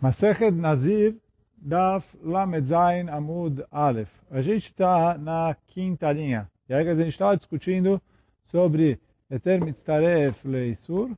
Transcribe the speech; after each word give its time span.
Masechet 0.00 0.52
Nazir, 0.52 1.16
Daf 1.56 2.06
Lamed 2.22 2.66
Zain 2.66 3.08
Amud 3.08 3.64
Aleph. 3.68 4.10
A 4.30 4.40
gente 4.40 4.68
está 4.68 5.18
na 5.18 5.56
quinta 5.66 6.12
linha. 6.12 6.48
E 6.68 6.74
aí 6.74 6.88
a 6.88 6.94
gente 6.94 7.08
estava 7.08 7.36
discutindo 7.36 8.00
sobre 8.44 9.00
Eter 9.28 9.60
Mitzaref 9.60 10.46
Leisur. 10.46 11.16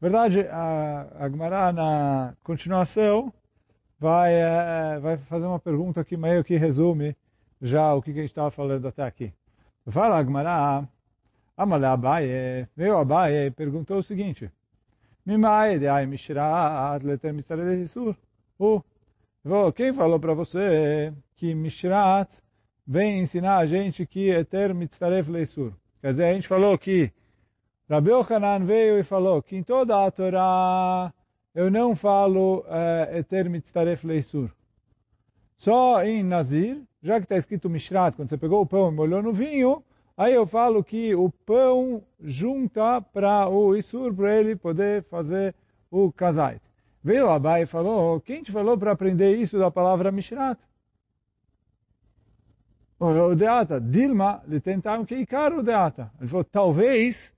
verdade, 0.00 0.46
a, 0.50 1.08
a 1.20 1.28
Gemara 1.28 1.72
na 1.74 2.34
continuação 2.42 3.30
vai, 4.00 4.32
é, 4.32 4.98
vai 4.98 5.18
fazer 5.18 5.44
uma 5.44 5.60
pergunta 5.60 6.02
que 6.02 6.16
meio 6.16 6.42
que 6.42 6.56
resume 6.56 7.14
já 7.60 7.92
o 7.92 8.00
que, 8.00 8.14
que 8.14 8.18
a 8.20 8.22
gente 8.22 8.30
estava 8.30 8.50
falando 8.50 8.88
até 8.88 9.02
aqui. 9.02 9.30
Fala 9.88 10.16
a 10.16 10.24
Gemara, 10.24 10.88
Amale 11.54 11.84
Abaye, 11.84 12.66
veio 12.74 12.96
Abaye 12.96 13.48
e 13.48 13.50
perguntou 13.50 13.98
o 13.98 14.02
seguinte, 14.02 14.50
Mimae 15.24 15.78
de 15.78 15.88
ai 15.88 16.06
mishrat 16.06 17.02
mitzaref 17.32 17.64
leisur. 17.64 18.16
Quem 19.74 19.92
falou 19.92 20.20
para 20.20 20.34
você 20.34 21.12
que 21.34 21.52
Mishrat 21.52 22.30
vem 22.86 23.20
ensinar 23.20 23.56
a 23.58 23.66
gente 23.66 24.06
que 24.06 24.30
Eter 24.30 24.72
Mitzaref 24.72 25.28
Leisur? 25.28 25.72
Quer 26.00 26.12
dizer, 26.12 26.24
a 26.26 26.34
gente 26.34 26.46
falou 26.46 26.78
que 26.78 27.12
Rabi 27.90 28.12
Ochanan 28.12 28.64
veio 28.64 29.00
e 29.00 29.02
falou 29.02 29.42
que 29.42 29.56
em 29.56 29.64
toda 29.64 30.06
a 30.06 30.10
Torá 30.12 31.12
eu 31.52 31.72
não 31.72 31.96
falo 31.96 32.64
Eter 33.12 33.50
Mitzaref 33.50 34.06
Leisur. 34.06 34.48
Só 35.58 36.04
em 36.04 36.22
Nazir, 36.22 36.80
já 37.02 37.18
que 37.18 37.24
está 37.24 37.36
escrito 37.36 37.68
Mishrat, 37.68 38.14
quando 38.14 38.28
você 38.28 38.38
pegou 38.38 38.60
o 38.60 38.66
pão 38.66 38.92
e 38.92 38.94
molhou 38.94 39.20
no 39.20 39.32
vinho, 39.32 39.82
aí 40.16 40.34
eu 40.34 40.46
falo 40.46 40.82
que 40.82 41.14
o 41.14 41.30
pão 41.30 42.02
junta 42.20 43.00
para 43.00 43.48
o 43.48 43.76
Isur, 43.76 44.14
para 44.14 44.38
ele 44.38 44.56
poder 44.56 45.04
fazer 45.04 45.54
o 45.90 46.12
kazait. 46.12 46.60
Veio 47.02 47.30
Abai 47.30 47.62
e 47.62 47.66
falou, 47.66 48.20
quem 48.20 48.42
te 48.42 48.52
falou 48.52 48.78
para 48.78 48.92
aprender 48.92 49.36
isso 49.36 49.58
da 49.58 49.70
palavra 49.70 50.12
Mishrat? 50.12 50.58
O 52.98 53.34
Deata, 53.34 53.80
Dilma, 53.80 54.40
lhe 54.46 54.60
tentaram 54.60 55.04
que 55.04 55.16
Ikar 55.16 55.52
o 55.52 55.62
Deata. 55.62 56.12
Ele 56.20 56.28
falou, 56.28 56.44
talvez 56.44 57.34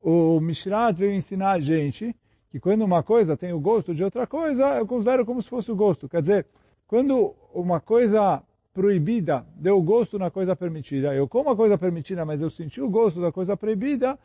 o 0.00 0.40
Mishrat 0.40 0.96
veio 0.96 1.12
ensinar 1.12 1.52
a 1.52 1.60
gente 1.60 2.14
que 2.50 2.60
quando 2.60 2.82
uma 2.82 3.02
coisa 3.02 3.36
tem 3.36 3.52
o 3.52 3.60
gosto 3.60 3.94
de 3.94 4.04
outra 4.04 4.26
coisa, 4.26 4.76
eu 4.78 4.86
considero 4.86 5.26
como 5.26 5.42
se 5.42 5.48
fosse 5.48 5.70
o 5.72 5.76
gosto. 5.76 6.08
Quer 6.08 6.20
dizer, 6.20 6.46
quando 6.86 7.34
uma 7.52 7.80
coisa 7.80 8.42
proibida 8.78 9.44
deu 9.56 9.82
gosto 9.82 10.20
na 10.20 10.30
coisa 10.30 10.54
permitida, 10.54 11.12
eu 11.12 11.26
como 11.26 11.50
a 11.50 11.56
coisa 11.56 11.76
permitida, 11.76 12.24
mas 12.24 12.40
eu 12.40 12.48
senti 12.48 12.80
o 12.80 12.88
gosto 12.88 13.20
da 13.20 13.32
coisa 13.32 13.56
proibida, 13.56 14.16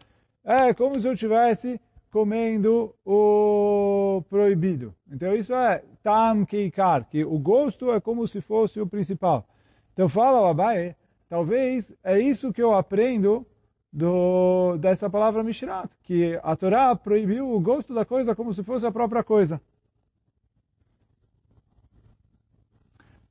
é 0.45 0.72
como 0.76 1.00
se 1.00 1.08
eu 1.08 1.18
tivesse 1.18 1.82
comendo 2.12 2.94
o 3.04 4.23
proibido. 4.30 4.94
Então 5.12 5.36
isso 5.36 5.56
é 5.56 5.84
tam 6.04 6.45
keikar, 6.45 7.10
que 7.10 7.26
o 7.26 7.40
gosto 7.40 7.92
é 7.92 8.00
como 8.00 8.28
se 8.28 8.42
fosse 8.42 8.80
o 8.80 8.86
principal. 8.86 9.44
Então 9.92 10.08
fala 10.08 10.40
o 10.42 10.45
Abai, 10.45 10.95
talvez 11.28 11.92
é 12.04 12.20
isso 12.20 12.54
que 12.54 12.62
eu 12.62 12.76
aprendo 12.76 13.48
do, 13.92 14.78
dessa 14.78 15.10
palavra 15.10 15.42
Mishrat, 15.42 15.90
que 16.04 16.40
a 16.44 16.56
Torá 16.56 16.95
proibiu 16.95 17.52
o 17.52 17.60
gosto 17.60 17.92
da 17.92 18.06
coisa 18.06 18.36
como 18.36 18.54
se 18.54 18.62
fosse 18.62 18.86
a 18.86 18.92
própria 18.92 19.23
coisa. 19.23 19.60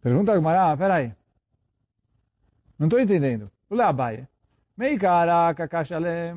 Pergunta 0.02 0.32
a 0.32 0.34
Gemara, 0.34 0.76
peraí. 0.76 1.12
Não 2.78 2.88
estou 2.88 3.00
entendendo. 3.00 3.50
O 3.70 3.80
Abai. 3.80 4.26
Meikara 4.76 5.54
kakashale 5.54 6.34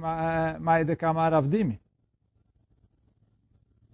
mai 0.59 0.85
de 0.85 0.95
kamar 0.95 1.33
avdimi. 1.33 1.79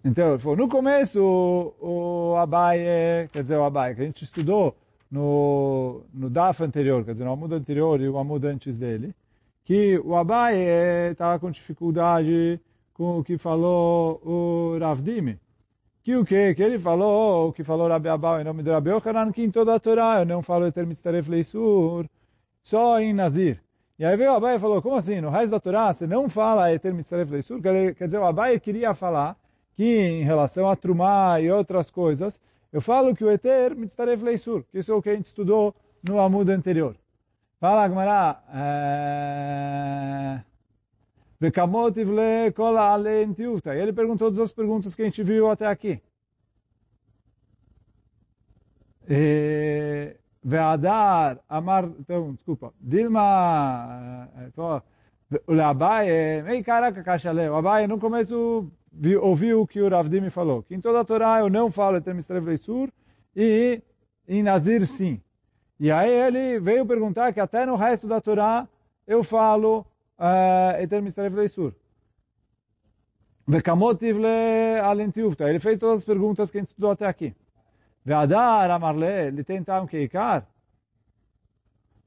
Então, 0.04 0.38
falou, 0.40 0.58
no 0.58 0.68
começo, 0.68 1.20
o, 1.22 2.34
o 2.34 2.38
Abaye, 2.38 3.30
quer 3.32 3.44
dizer, 3.44 3.58
o 3.58 3.64
Abaye, 3.64 3.96
que 3.96 4.02
a 4.02 4.06
gente 4.06 4.24
estudou 4.24 4.76
no, 5.12 6.02
no 6.12 6.28
DAF 6.28 6.64
anterior, 6.64 7.06
quer 7.06 7.12
dizer, 7.12 7.24
no 7.24 7.32
Amud 7.32 7.54
anterior 7.54 8.02
e 8.02 8.10
o 8.10 8.18
Amud 8.18 8.46
antes 8.48 8.80
dele, 8.80 9.14
que 9.64 10.00
o 10.00 10.16
Abaye 10.16 11.12
estava 11.12 11.40
com 11.40 11.52
dificuldade 11.52 12.60
com 12.94 13.20
o 13.20 13.24
que 13.24 13.38
falou 13.38 14.20
o 14.26 14.78
Ravdimi. 14.80 15.40
Que 16.04 16.16
o 16.16 16.26
que? 16.26 16.56
Que 16.56 16.64
ele 16.64 16.80
falou, 16.80 17.50
o 17.50 17.54
que 17.54 17.64
falou 17.64 17.88
Rabi 17.88 18.10
Abau 18.10 18.40
em 18.40 18.44
nome 18.44 18.64
do 18.64 18.72
Rabi 18.72 18.92
Ochanan, 18.92 19.32
que 19.32 19.44
em 19.44 19.52
toda 19.52 19.76
a 19.76 19.80
Torá 19.80 20.20
eu 20.20 20.26
não 20.26 20.42
falo 20.42 20.66
Eter 20.66 20.86
Mitzaref 20.88 21.30
Leisur, 21.30 22.06
só 22.64 23.00
em 23.00 23.14
Nazir. 23.14 23.62
E 24.00 24.06
aí 24.06 24.18
veio 24.18 24.32
o 24.32 24.36
Abaye 24.36 24.58
e 24.58 24.60
falou, 24.60 24.82
como 24.82 24.96
assim? 24.96 25.22
No 25.22 25.30
resto 25.30 25.52
da 25.52 25.60
Torá 25.60 25.94
você 25.94 26.08
não 26.08 26.28
fala 26.28 26.74
Eter 26.74 26.94
Mitzaref 26.94 27.32
Leisur? 27.32 27.62
Quer 27.62 27.94
dizer, 28.06 28.18
o 28.18 28.26
Abaye 28.26 28.60
queria 28.60 28.96
falar 28.96 29.38
que 29.76 29.84
em 29.84 30.24
relação 30.24 30.70
a 30.70 30.76
Trumá 30.76 31.40
e 31.40 31.50
outras 31.50 31.90
coisas, 31.90 32.40
eu 32.72 32.82
falo 32.82 33.16
que 33.16 33.24
o 33.24 33.32
Eter 33.32 33.76
mitzaref 33.76 34.24
leisur, 34.24 34.64
que 34.72 34.80
isso 34.80 34.92
é 34.92 34.96
o 34.96 35.02
que 35.02 35.10
a 35.10 35.16
gente 35.16 35.26
estudou 35.26 35.76
no 36.08 36.20
Amud 36.20 36.50
anterior. 36.52 36.96
Fala, 37.60 37.88
Gmará, 37.88 38.42
Vekamotiv 40.34 40.51
entiufta. 43.24 43.76
Ele 43.76 43.92
perguntou 43.92 44.28
todas 44.28 44.40
as 44.40 44.52
perguntas 44.52 44.94
que 44.94 45.02
a 45.02 45.06
gente 45.06 45.24
viu 45.24 45.50
até 45.50 45.66
aqui. 45.66 46.02
Ve'adar 50.44 51.40
amar, 51.50 51.86
então, 52.00 52.34
desculpa, 52.34 52.74
Dilma, 52.80 54.30
o 55.48 55.62
Abaye, 55.62 56.44
ei 56.48 56.64
caraca, 56.64 57.04
cachale, 57.04 57.48
o 57.48 57.56
Abaye 57.56 57.88
no 57.88 58.00
começo 58.00 58.72
ouviu 59.22 59.62
o 59.62 59.68
que 59.68 59.82
o 59.82 59.90
Ravdimi 59.90 60.30
falou, 60.30 60.64
que 60.64 60.76
em 60.76 60.82
toda 60.82 61.00
a 61.00 61.06
Torá 61.06 61.40
eu 61.40 61.50
não 61.50 61.72
falo 61.72 61.98
Eter 61.98 62.16
Mistrev 62.16 62.46
Leisur 62.46 62.90
e 63.36 63.82
em 64.28 64.44
Nazir 64.44 64.86
sim. 64.86 65.22
E 65.80 65.92
aí 65.92 66.12
ele 66.12 66.60
veio 66.60 66.86
perguntar 66.86 67.34
que 67.34 67.40
até 67.40 67.66
no 67.66 67.76
resto 67.76 68.08
da 68.08 68.20
Torá 68.20 68.68
eu 69.08 69.24
falo 69.24 69.86
Mistrev 71.02 71.36
Leisur. 71.36 71.74
Vekamotiv 73.48 74.18
le 74.18 74.80
alentiufta. 74.80 75.50
Ele 75.50 75.60
fez 75.60 75.78
todas 75.80 76.00
as 76.00 76.06
perguntas 76.06 76.52
que 76.52 76.58
a 76.58 76.62
gente 76.62 76.70
estudou 76.70 76.92
até 76.92 77.06
aqui. 77.06 77.36
Ve'adar 78.06 78.72
amarle, 78.72 79.28
ele 79.28 79.44
tentam 79.44 79.86
keikar. 79.88 80.48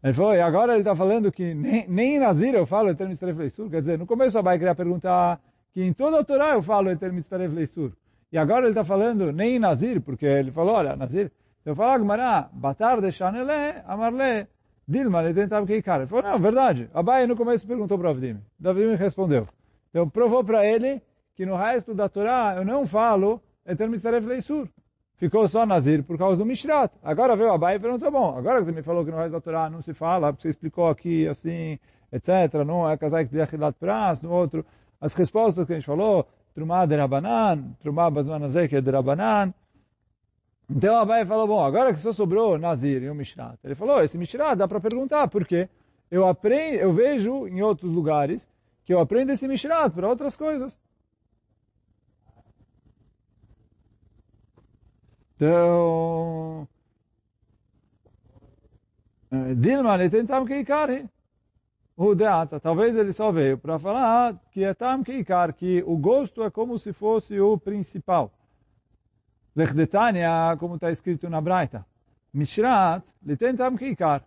Ele 0.02 0.12
falou, 0.12 0.34
e 0.34 0.40
agora 0.40 0.72
ele 0.72 0.80
está 0.80 0.94
falando 0.94 1.32
que 1.32 1.54
nem, 1.54 1.88
nem 1.88 2.16
em 2.16 2.18
Nazir 2.18 2.54
eu 2.54 2.66
falo 2.66 2.90
Eter 2.90 3.08
Mistrev 3.08 3.38
Leisur. 3.38 3.70
Quer 3.70 3.80
dizer, 3.80 3.98
no 3.98 4.06
começo 4.06 4.38
a 4.38 4.42
Bai 4.42 4.58
queria 4.58 4.74
perguntar 4.74 5.40
que 5.72 5.82
em 5.82 5.92
toda 5.92 6.20
a 6.20 6.24
Torá 6.24 6.54
eu 6.54 6.62
falo 6.62 6.88
Eter 6.88 7.12
Mitzaref 7.12 7.52
Leisur. 7.52 7.92
E 8.30 8.38
agora 8.38 8.66
ele 8.66 8.70
está 8.70 8.84
falando 8.84 9.32
nem 9.32 9.56
em 9.56 9.58
Nazir, 9.58 10.00
porque 10.00 10.24
ele 10.24 10.52
falou, 10.52 10.74
olha, 10.74 10.94
Nazir, 10.94 11.32
eu 11.64 11.74
falo, 11.74 12.04
Gmará, 12.04 12.48
Batar 12.52 13.00
de 13.00 13.10
Chanele, 13.10 13.82
Amarle, 13.86 14.46
Dilma, 14.86 15.22
ele 15.22 15.34
tentava 15.34 15.66
que 15.66 15.72
Ele 15.72 15.82
falou, 16.06 16.22
não, 16.22 16.38
verdade. 16.38 16.90
Abai 16.92 17.26
no 17.26 17.36
começo 17.36 17.66
perguntou 17.66 17.98
para 17.98 18.10
Avdim. 18.10 18.38
Avdim 18.62 18.94
respondeu. 18.94 19.48
Então 19.90 20.08
provou 20.08 20.44
para 20.44 20.66
ele 20.66 21.00
que 21.34 21.46
no 21.46 21.56
resto 21.56 21.94
da 21.94 22.08
Torá 22.08 22.54
eu 22.56 22.64
não 22.64 22.86
falo 22.86 23.40
Eter 23.66 23.88
Mitzaref 23.88 24.26
Leisur. 24.26 24.68
Ficou 25.16 25.48
só 25.48 25.64
Nazir 25.64 26.02
por 26.02 26.18
causa 26.18 26.36
do 26.36 26.44
Mishrat. 26.44 26.92
Agora 27.02 27.36
veio 27.36 27.52
Abai 27.52 27.76
e 27.76 27.78
perguntou, 27.78 28.10
bom, 28.10 28.36
agora 28.36 28.58
que 28.58 28.66
você 28.66 28.72
me 28.72 28.82
falou 28.82 29.04
que 29.04 29.10
no 29.10 29.16
resto 29.16 29.32
da 29.32 29.40
Torá 29.40 29.70
não 29.70 29.80
se 29.80 29.94
fala, 29.94 30.32
porque 30.32 30.42
você 30.42 30.48
explicou 30.50 30.88
aqui 30.88 31.26
assim, 31.28 31.78
etc., 32.12 32.64
não 32.66 32.88
é 32.88 32.96
casar 32.96 33.24
que 33.24 33.30
de 33.30 33.40
Achilat 33.40 33.76
Pras, 33.78 34.20
no 34.20 34.30
outro 34.30 34.64
as 35.00 35.14
respostas 35.14 35.66
que 35.66 35.72
a 35.72 35.76
gente 35.76 35.86
falou, 35.86 36.26
Trumá 36.54 36.86
de 36.86 36.96
Rabanan, 36.96 37.74
Trumá 37.80 38.08
é 38.08 38.80
de 38.80 38.90
Rabanan. 38.90 39.52
Então 40.74 40.96
Abai 40.96 41.24
falou, 41.24 41.46
bom, 41.46 41.64
agora 41.64 41.92
que 41.92 42.00
só 42.00 42.12
sobrou 42.12 42.58
Nazir 42.58 43.02
e 43.02 43.08
o 43.08 43.14
Mishrat. 43.14 43.56
Ele 43.62 43.76
falou, 43.76 44.02
esse 44.02 44.18
Mishrat 44.18 44.56
dá 44.56 44.66
para 44.66 44.80
perguntar, 44.80 45.28
por 45.28 45.46
quê? 45.46 45.68
Eu, 46.10 46.26
aprendo, 46.26 46.78
eu 46.78 46.92
vejo 46.92 47.46
em 47.46 47.62
outros 47.62 47.92
lugares 47.92 48.48
que 48.84 48.92
eu 48.92 48.98
aprendo 48.98 49.30
esse 49.30 49.46
Mishrat 49.46 49.94
para 49.94 50.08
outras 50.08 50.34
coisas. 50.34 50.76
Então, 55.36 56.66
Dilma, 59.56 59.94
ele 59.94 60.10
tentava 60.10 60.44
que 60.44 60.56
Ikari 60.56 61.08
o 61.96 62.14
deata. 62.14 62.58
Talvez 62.58 62.96
ele 62.96 63.12
só 63.12 63.30
veio 63.30 63.56
para 63.58 63.78
falar 63.78 64.40
que 64.50 64.64
é 64.64 64.74
tam 64.74 65.04
keikar, 65.04 65.52
que 65.54 65.84
o 65.86 65.96
gosto 65.96 66.42
é 66.42 66.50
como 66.50 66.78
se 66.78 66.92
fosse 66.92 67.38
o 67.40 67.56
principal. 67.58 68.32
Lechdetania, 69.56 70.56
como 70.58 70.74
está 70.74 70.90
escrito 70.90 71.30
na 71.30 71.40
Braita. 71.40 71.86
Mishrat, 72.32 73.04
litentam 73.24 73.76
kikar. 73.76 74.22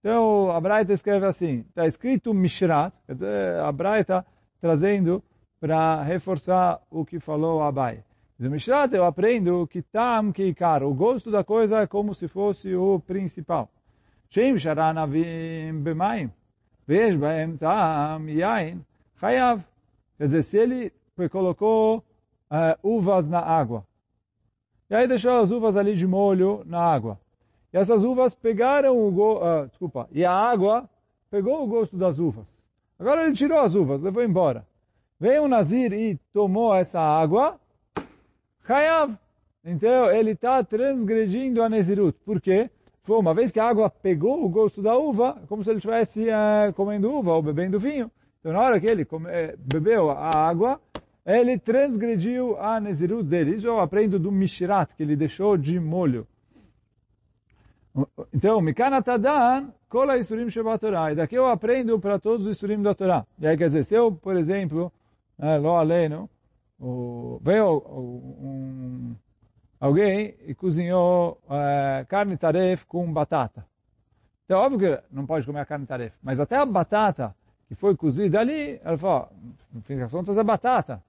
Então, 0.00 0.50
a 0.50 0.60
Braita 0.60 0.92
escreve 0.92 1.26
assim, 1.26 1.64
está 1.68 1.86
escrito 1.86 2.32
Mishrat, 2.32 2.94
quer 3.06 3.14
dizer, 3.14 3.60
a 3.60 3.70
Braita 3.70 4.24
trazendo 4.60 5.22
para 5.60 6.02
reforçar 6.02 6.80
o 6.90 7.04
que 7.04 7.20
falou 7.20 7.62
Abai. 7.62 8.02
Do 8.38 8.50
Mishrat 8.50 8.92
eu 8.94 9.04
aprendo 9.04 9.66
que 9.66 9.82
tam 9.82 10.32
kikar, 10.32 10.82
o 10.82 10.94
gosto 10.94 11.30
da 11.30 11.44
coisa 11.44 11.80
é 11.80 11.86
como 11.86 12.14
se 12.14 12.26
fosse 12.26 12.74
o 12.74 12.98
principal. 13.00 13.70
Shem 14.30 14.58
sharanavim 14.58 15.80
bemaim, 15.82 16.30
vesh 16.86 17.16
baem 17.16 17.56
tam 17.56 18.28
yain, 18.28 18.84
hayav. 19.22 19.62
Quer 20.18 20.24
dizer, 20.26 20.42
se 20.42 20.56
ele 20.56 20.92
colocou 21.30 21.98
uh, 22.50 22.76
uvas 22.82 23.28
na 23.28 23.40
água, 23.40 23.86
e 24.94 24.96
aí 24.96 25.08
deixou 25.08 25.32
as 25.32 25.50
uvas 25.50 25.76
ali 25.76 25.96
de 25.96 26.06
molho 26.06 26.62
na 26.66 26.78
água. 26.78 27.18
E 27.72 27.76
essas 27.76 28.04
uvas 28.04 28.32
pegaram 28.32 28.96
o 28.96 29.10
gosto, 29.10 29.44
uh, 29.44 29.66
desculpa, 29.66 30.08
e 30.12 30.24
a 30.24 30.30
água 30.30 30.88
pegou 31.28 31.64
o 31.64 31.66
gosto 31.66 31.96
das 31.96 32.20
uvas. 32.20 32.46
Agora 32.96 33.24
ele 33.24 33.32
tirou 33.32 33.58
as 33.58 33.74
uvas, 33.74 34.00
levou 34.00 34.22
embora. 34.22 34.64
Veio 35.18 35.42
o 35.42 35.48
Nazir 35.48 35.92
e 35.92 36.16
tomou 36.32 36.72
essa 36.72 37.00
água, 37.00 37.58
Hayav. 38.68 39.18
Então 39.64 40.12
ele 40.12 40.30
está 40.30 40.62
transgredindo 40.62 41.60
a 41.60 41.68
Nezirut. 41.68 42.16
Por 42.24 42.40
quê? 42.40 42.70
Foi 43.02 43.18
uma 43.18 43.34
vez 43.34 43.50
que 43.50 43.58
a 43.58 43.68
água 43.68 43.90
pegou 43.90 44.44
o 44.44 44.48
gosto 44.48 44.80
da 44.80 44.96
uva, 44.96 45.42
como 45.48 45.64
se 45.64 45.70
ele 45.70 45.78
estivesse 45.78 46.28
uh, 46.28 46.72
comendo 46.74 47.12
uva 47.12 47.32
ou 47.32 47.42
bebendo 47.42 47.80
vinho. 47.80 48.08
Então 48.38 48.52
na 48.52 48.60
hora 48.60 48.78
que 48.78 48.86
ele 48.86 49.04
come, 49.04 49.28
eh, 49.28 49.56
bebeu 49.58 50.08
a 50.12 50.30
água, 50.30 50.80
ele 51.24 51.58
transgrediu 51.58 52.58
a 52.60 52.78
Nezirut 52.78 53.24
dele. 53.24 53.54
Isso 53.54 53.66
eu 53.66 53.80
aprendo 53.80 54.18
do 54.18 54.30
Mishrat, 54.30 54.94
que 54.94 55.02
ele 55.02 55.16
deixou 55.16 55.56
de 55.56 55.80
molho. 55.80 56.26
Então, 58.32 58.60
Mikana 58.60 59.00
Tadan, 59.02 59.68
Kola 59.88 60.18
Isurim 60.18 60.50
Sheba 60.50 60.78
Torah. 60.78 61.12
E 61.12 61.14
daqui 61.14 61.36
eu 61.36 61.46
aprendo 61.46 61.98
para 61.98 62.18
todos 62.18 62.46
os 62.46 62.56
Isurim 62.56 62.82
da 62.82 62.94
Torá. 62.94 63.24
E 63.38 63.46
aí, 63.46 63.56
quer 63.56 63.66
dizer, 63.66 63.84
se 63.84 63.94
eu, 63.94 64.12
por 64.12 64.36
exemplo, 64.36 64.92
é, 65.38 65.56
lo 65.56 65.76
aleno, 65.76 66.28
veio 67.40 67.78
um, 67.78 69.14
alguém 69.80 70.34
e 70.46 70.54
cozinhou 70.54 71.40
é, 71.48 72.04
carne 72.08 72.36
taref 72.36 72.84
com 72.86 73.10
batata. 73.12 73.64
Então, 74.44 74.58
óbvio 74.60 74.78
que 74.78 75.04
não 75.10 75.24
pode 75.24 75.46
comer 75.46 75.60
a 75.60 75.64
carne 75.64 75.86
taref, 75.86 76.14
mas 76.22 76.38
até 76.38 76.56
a 76.56 76.66
batata 76.66 77.34
que 77.68 77.74
foi 77.74 77.96
cozida 77.96 78.40
ali, 78.40 78.78
ela 78.84 78.98
falou, 78.98 79.28
no 79.72 79.80
fim 79.82 79.96
das 79.96 80.10
contas 80.10 80.36
é 80.36 80.42
batata. 80.42 81.02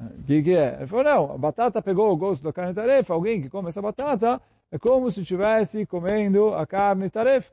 O 0.00 0.24
que, 0.24 0.42
que 0.42 0.56
é? 0.56 0.76
Ele 0.78 0.86
falou, 0.86 1.04
não, 1.04 1.32
a 1.34 1.38
batata 1.38 1.80
pegou 1.80 2.12
o 2.12 2.16
gosto 2.16 2.42
da 2.42 2.52
carne 2.52 2.74
tarefa, 2.74 3.14
alguém 3.14 3.40
que 3.40 3.48
come 3.48 3.68
essa 3.68 3.80
batata 3.80 4.40
é 4.70 4.78
como 4.78 5.10
se 5.10 5.20
estivesse 5.20 5.86
comendo 5.86 6.52
a 6.54 6.66
carne 6.66 7.08
tarefa. 7.08 7.50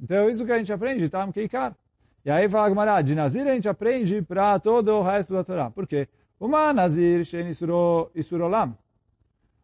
Então, 0.00 0.28
isso 0.28 0.44
que 0.44 0.52
a 0.52 0.58
gente 0.58 0.72
aprende, 0.72 1.10
keikar. 1.32 1.76
E 2.24 2.30
aí 2.30 2.48
fala 2.48 2.70
Gmará, 2.70 3.02
de 3.02 3.14
Nazir 3.14 3.46
a 3.46 3.54
gente 3.54 3.68
aprende 3.68 4.22
para 4.22 4.58
todo 4.58 4.88
o 4.92 5.02
resto 5.02 5.34
da 5.34 5.44
Torá. 5.44 5.70
Por 5.70 5.86
quê? 5.86 6.08
Uma 6.40 6.72
Nazir 6.72 7.24
shen 7.24 7.48
isurolam. 7.48 8.76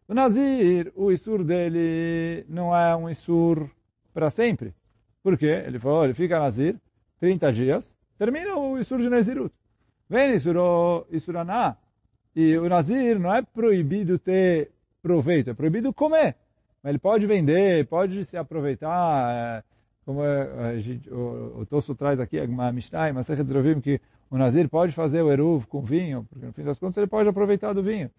O 0.07 0.13
Nazir, 0.13 0.91
o 0.95 1.11
isur 1.11 1.43
dele 1.43 2.45
não 2.47 2.75
é 2.75 2.95
um 2.95 3.09
isur 3.09 3.67
para 4.13 4.29
sempre. 4.29 4.75
Por 5.23 5.37
quê? 5.37 5.63
Ele 5.65 5.79
falou, 5.79 6.03
ele 6.03 6.13
fica 6.13 6.39
Nazir 6.39 6.75
30 7.19 7.53
dias, 7.53 7.95
termina 8.17 8.55
o 8.55 8.77
isur 8.77 8.99
de 8.99 9.09
Nazirut. 9.09 9.53
Vem 10.07 10.33
isuro, 10.33 11.07
isuraná. 11.09 11.77
E 12.35 12.57
o 12.57 12.69
Nazir 12.69 13.19
não 13.19 13.33
é 13.33 13.41
proibido 13.41 14.17
ter 14.17 14.71
proveito, 15.01 15.49
é 15.49 15.53
proibido 15.53 15.93
comer. 15.93 16.35
Mas 16.81 16.91
ele 16.91 16.99
pode 16.99 17.27
vender, 17.27 17.85
pode 17.87 18.25
se 18.25 18.37
aproveitar, 18.37 19.31
é, 19.33 19.63
como 20.05 20.23
é, 20.23 20.79
gente, 20.79 21.09
o, 21.09 21.59
o 21.59 21.65
Tosso 21.65 21.93
traz 21.93 22.19
aqui, 22.19 22.39
a 22.39 22.71
Mishnah, 22.71 23.13
mas 23.13 23.27
você 23.27 23.43
Drovim, 23.43 23.81
que 23.81 23.99
o 24.29 24.37
Nazir 24.37 24.69
pode 24.69 24.93
fazer 24.93 25.21
o 25.21 25.31
Eruv 25.31 25.65
com 25.67 25.81
vinho, 25.81 26.25
porque 26.29 26.45
no 26.45 26.53
fim 26.53 26.63
das 26.63 26.79
contas 26.79 26.97
ele 26.97 27.07
pode 27.07 27.27
aproveitar 27.27 27.73
do 27.73 27.83
vinho. 27.83 28.09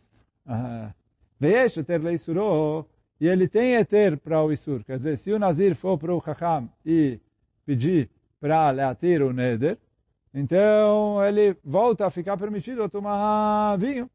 Veja 1.41 1.83
ter 1.83 2.01
leisurô, 2.01 2.85
e 3.21 3.27
ele 3.27 3.49
tem 3.49 3.75
eter 3.75 4.19
para 4.19 4.43
o 4.43 4.53
Isur. 4.53 4.85
Quer 4.85 4.97
dizer, 4.99 5.17
se 5.19 5.33
o 5.33 5.39
Nazir 5.39 5.75
for 5.75 5.97
para 5.97 6.15
o 6.15 6.21
Chacham 6.21 6.69
e 6.85 7.19
pedir 7.65 8.11
para 8.41 8.71
leatir 8.71 9.23
o 9.23 9.33
Neder, 9.33 9.79
então 10.35 11.25
ele 11.25 11.57
volta 11.65 12.07
a 12.07 12.11
ficar 12.11 12.37
permitido 12.37 12.89
tomar 12.89 13.77
vinho. 13.77 14.11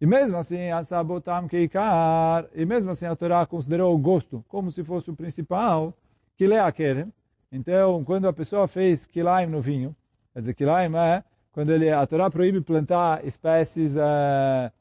E 0.00 0.06
mesmo 0.06 0.36
assim, 0.36 0.70
a 0.70 0.82
sabotam 0.82 1.46
keikar, 1.46 2.46
e 2.54 2.64
mesmo 2.64 2.90
assim 2.90 3.06
a 3.06 3.14
Torá 3.14 3.44
considerou 3.44 3.94
o 3.94 3.98
gosto 3.98 4.42
como 4.48 4.72
se 4.72 4.82
fosse 4.82 5.10
o 5.10 5.16
principal, 5.16 5.94
que 6.36 6.46
lê 6.46 6.58
a 6.58 6.72
kerem. 6.72 7.12
Então, 7.52 8.02
quando 8.04 8.26
a 8.26 8.32
pessoa 8.32 8.66
fez 8.66 9.04
kilaim 9.04 9.46
no 9.46 9.60
vinho, 9.60 9.94
quer 10.32 10.40
dizer, 10.40 10.54
kilaim 10.54 10.94
é 10.96 11.22
quando 11.52 11.70
ele, 11.70 11.90
a 11.90 12.06
Torá 12.06 12.30
proíbe 12.30 12.60
plantar 12.60 13.26
espécies, 13.26 13.96
uh, 13.96 14.72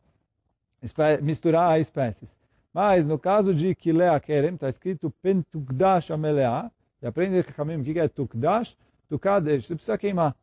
espé 0.81 1.19
misturar 1.19 1.79
espécies. 1.81 2.29
Mas 2.73 3.05
no 3.05 3.17
caso 3.17 3.53
de 3.53 3.73
kilea 3.73 4.19
kerem, 4.19 4.53
está 4.53 4.69
escrito 4.69 5.11
pentukdash 5.21 6.11
amelea, 6.11 6.71
e 7.01 7.07
aprende 7.07 7.39
o 7.39 7.83
que 7.83 7.99
é 7.99 8.07
tukdash, 8.07 8.77
tukadesh, 9.09 9.65
você 9.65 9.75
precisa 9.75 9.97
queimar. 9.97 10.35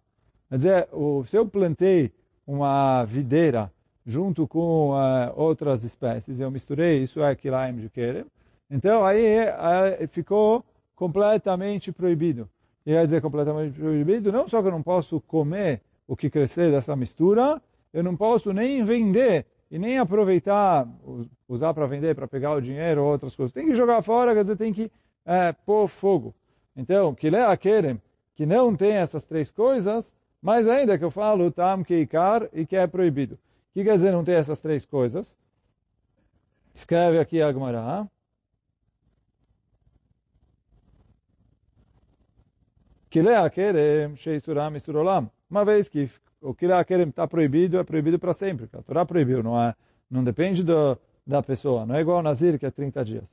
Quer 0.49 0.57
dizer, 0.57 0.89
se 1.27 1.37
eu 1.37 1.47
plantei 1.47 2.13
uma 2.47 3.05
videira 3.05 3.73
junto 4.05 4.47
com 4.47 4.91
uh, 4.91 5.33
outras 5.35 5.83
espécies, 5.83 6.39
eu 6.39 6.51
misturei, 6.51 7.03
isso 7.03 7.23
é 7.23 7.35
kilaim 7.35 7.77
de 7.77 7.89
kerem, 7.89 8.25
então 8.71 9.05
aí 9.05 9.41
uh, 9.45 10.09
ficou 10.09 10.65
completamente 10.95 11.91
proibido. 11.91 12.49
E 12.85 12.91
quer 12.93 13.05
dizer 13.05 13.21
completamente 13.21 13.79
proibido, 13.79 14.31
não 14.31 14.47
só 14.47 14.63
que 14.63 14.69
eu 14.69 14.73
não 14.73 14.83
posso 14.83 15.21
comer 15.23 15.81
o 16.07 16.17
que 16.17 16.31
crescer 16.31 16.71
dessa 16.71 16.95
mistura, 16.95 17.61
eu 17.93 18.03
não 18.03 18.17
posso 18.17 18.53
nem 18.53 18.85
vender 18.85 19.45
e 19.69 19.79
nem 19.79 19.99
aproveitar, 19.99 20.87
usar 21.49 21.75
para 21.75 21.87
vender, 21.87 22.15
para 22.15 22.29
pegar 22.29 22.53
o 22.53 22.61
dinheiro 22.61 23.03
ou 23.03 23.11
outras 23.11 23.35
coisas. 23.35 23.53
Tem 23.53 23.67
que 23.67 23.75
jogar 23.75 24.03
fora, 24.03 24.33
quer 24.33 24.43
dizer, 24.43 24.57
tem 24.57 24.73
que 24.73 24.89
pôr 25.65 25.89
fogo. 25.89 26.33
Então, 26.77 27.13
que 27.13 27.29
lê 27.29 27.43
a 27.43 27.57
querem, 27.57 28.01
que 28.37 28.47
não 28.47 28.77
tem 28.77 28.93
essas 28.93 29.25
três 29.25 29.51
coisas, 29.51 30.13
mas 30.41 30.69
ainda 30.69 30.97
que 30.99 31.05
eu 31.05 31.11
falo 31.11 31.51
tam 31.51 31.83
keikar 31.83 32.49
e 32.53 32.67
que 32.67 32.77
é 32.77 32.87
proibido. 32.87 33.35
O 33.35 33.39
que 33.73 33.83
quer 33.83 33.97
dizer 33.97 34.13
não 34.13 34.23
ter 34.23 34.33
essas 34.33 34.61
três 34.61 34.85
coisas? 34.85 35.35
Escreve 36.75 37.19
aqui 37.19 37.41
a 37.41 37.51
Gemara. 37.53 38.07
Kilea 43.09 43.51
sheisuram. 44.17 45.31
Uma 45.51 45.65
vez 45.65 45.89
que 45.89 46.11
o 46.41 46.55
Kilea 46.55 46.85
está 47.09 47.27
proibido, 47.27 47.79
é 47.79 47.85
proibido 47.85 48.19
para 48.19 48.35
sempre. 48.35 48.69
A 48.75 48.83
Torá 48.83 49.07
proibiu, 49.07 49.43
não, 49.43 49.61
é, 49.61 49.75
não 50.11 50.23
depende 50.23 50.63
do, 50.63 50.99
da 51.27 51.43
pessoa. 51.43 51.87
Não 51.87 51.95
é 51.95 52.03
igual 52.03 52.19
ao 52.19 52.23
Nazir, 52.23 52.59
que 52.59 52.67
é 52.67 52.71
30 52.71 53.05
dias. 53.05 53.25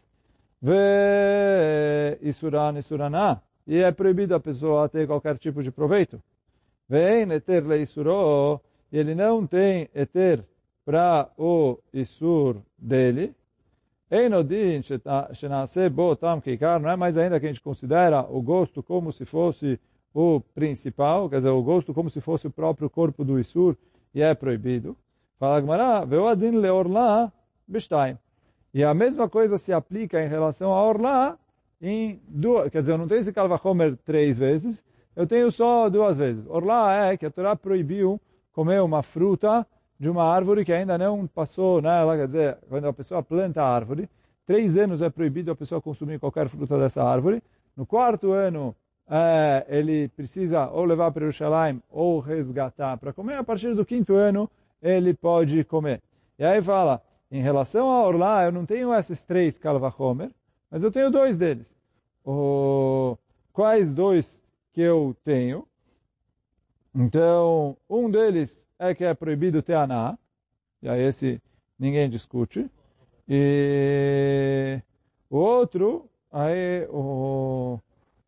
Ve 0.61 2.17
isuran 2.21 2.77
isuraná 2.79 3.41
e 3.65 3.77
é 3.77 3.91
proibido 3.91 4.35
a 4.35 4.39
pessoa 4.39 4.89
ter 4.89 5.07
qualquer 5.07 5.37
tipo 5.37 5.63
de 5.63 5.71
proveito. 5.71 6.21
Vem 6.87 7.31
eter 7.31 7.65
le 7.65 7.81
isuro, 7.81 8.59
e 8.91 8.97
ele 8.97 9.15
não 9.15 9.47
tem 9.47 9.89
eter 9.95 10.43
para 10.85 11.29
o 11.37 11.79
isur 11.93 12.57
dele. 12.77 13.33
Einodin 14.11 14.83
shenase 15.33 15.89
bo 15.89 16.15
tam 16.15 16.39
kikar, 16.39 16.79
não 16.79 16.89
é 16.89 16.95
mais 16.95 17.17
ainda 17.17 17.39
que 17.39 17.45
a 17.45 17.49
gente 17.49 17.61
considera 17.61 18.21
o 18.29 18.41
gosto 18.41 18.83
como 18.83 19.11
se 19.11 19.25
fosse 19.25 19.79
o 20.13 20.39
principal, 20.53 21.29
quer 21.29 21.37
dizer, 21.37 21.49
o 21.49 21.63
gosto 21.63 21.93
como 21.93 22.09
se 22.09 22.21
fosse 22.21 22.45
o 22.45 22.51
próprio 22.51 22.89
corpo 22.89 23.25
do 23.25 23.39
isur, 23.39 23.75
e 24.13 24.21
é 24.21 24.35
proibido. 24.35 24.95
Fala 25.39 25.59
Gmará, 25.59 26.05
ve'odin 26.05 26.59
leorla 26.59 27.33
b'shtaim. 27.67 28.17
E 28.73 28.83
a 28.83 28.93
mesma 28.93 29.27
coisa 29.27 29.57
se 29.57 29.73
aplica 29.73 30.23
em 30.23 30.27
relação 30.27 30.71
a 30.71 30.81
orla, 30.81 31.39
em 31.85 32.21
duas, 32.29 32.69
quer 32.69 32.79
dizer, 32.79 32.93
eu 32.93 32.97
não 32.97 33.09
tenho 33.09 33.19
esse 33.19 33.33
Kalvachomer 33.33 33.97
três 34.05 34.37
vezes, 34.37 34.81
eu 35.13 35.27
tenho 35.27 35.51
só 35.51 35.89
duas 35.89 36.17
vezes. 36.17 36.47
Orla 36.47 37.11
é 37.11 37.17
que 37.17 37.25
a 37.25 37.29
Torá 37.29 37.57
proibiu 37.57 38.19
comer 38.53 38.81
uma 38.81 39.03
fruta 39.03 39.67
de 39.99 40.09
uma 40.09 40.23
árvore 40.23 40.63
que 40.63 40.71
ainda 40.71 40.97
não 40.97 41.27
passou 41.27 41.81
nela, 41.81 42.15
quer 42.15 42.27
dizer, 42.27 42.57
quando 42.69 42.87
a 42.87 42.93
pessoa 42.93 43.21
planta 43.21 43.61
a 43.61 43.67
árvore, 43.67 44.09
três 44.45 44.77
anos 44.77 45.01
é 45.01 45.09
proibido 45.09 45.51
a 45.51 45.55
pessoa 45.55 45.81
consumir 45.81 46.19
qualquer 46.19 46.47
fruta 46.47 46.77
dessa 46.77 47.03
árvore. 47.03 47.43
No 47.75 47.85
quarto 47.85 48.31
ano, 48.31 48.73
é, 49.09 49.65
ele 49.67 50.07
precisa 50.07 50.69
ou 50.69 50.85
levar 50.85 51.11
para 51.11 51.29
Jerusalém 51.29 51.83
ou 51.91 52.21
resgatar 52.21 52.97
para 52.97 53.11
comer. 53.11 53.35
A 53.35 53.43
partir 53.43 53.75
do 53.75 53.85
quinto 53.85 54.15
ano, 54.15 54.49
ele 54.81 55.13
pode 55.13 55.65
comer. 55.65 56.01
E 56.39 56.45
aí 56.45 56.61
fala, 56.61 57.01
em 57.29 57.41
relação 57.41 57.89
a 57.89 58.03
Orla, 58.03 58.45
eu 58.45 58.53
não 58.53 58.65
tenho 58.65 58.93
esses 58.93 59.21
três 59.23 59.59
Kalvachomer, 59.59 60.31
mas 60.71 60.81
eu 60.81 60.91
tenho 60.91 61.11
dois 61.11 61.37
deles. 61.37 61.72
O, 62.25 63.17
quais 63.51 63.93
dois 63.93 64.41
que 64.71 64.81
eu 64.81 65.15
tenho? 65.23 65.67
Então, 66.95 67.75
um 67.89 68.09
deles 68.09 68.63
é 68.77 68.93
que 68.93 69.03
é 69.03 69.13
proibido 69.13 69.61
ter 69.61 69.73
aná, 69.73 70.17
e 70.81 70.87
aí 70.87 71.01
esse 71.01 71.41
ninguém 71.77 72.09
discute. 72.09 72.69
E 73.27 74.79
o 75.29 75.37
outro, 75.37 76.09
aí 76.31 76.85
o, 76.89 77.79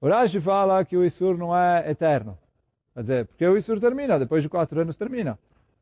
o 0.02 0.08
Rashi 0.08 0.42
fala 0.42 0.84
que 0.84 0.98
o 0.98 1.06
Isur 1.06 1.38
não 1.38 1.56
é 1.56 1.90
eterno. 1.90 2.38
Quer 2.94 3.02
dizer, 3.02 3.26
porque 3.26 3.46
o 3.46 3.58
Isur 3.58 3.80
termina, 3.80 4.18
depois 4.18 4.42
de 4.42 4.50
quatro 4.50 4.80
anos 4.80 4.96
termina. 4.96 5.38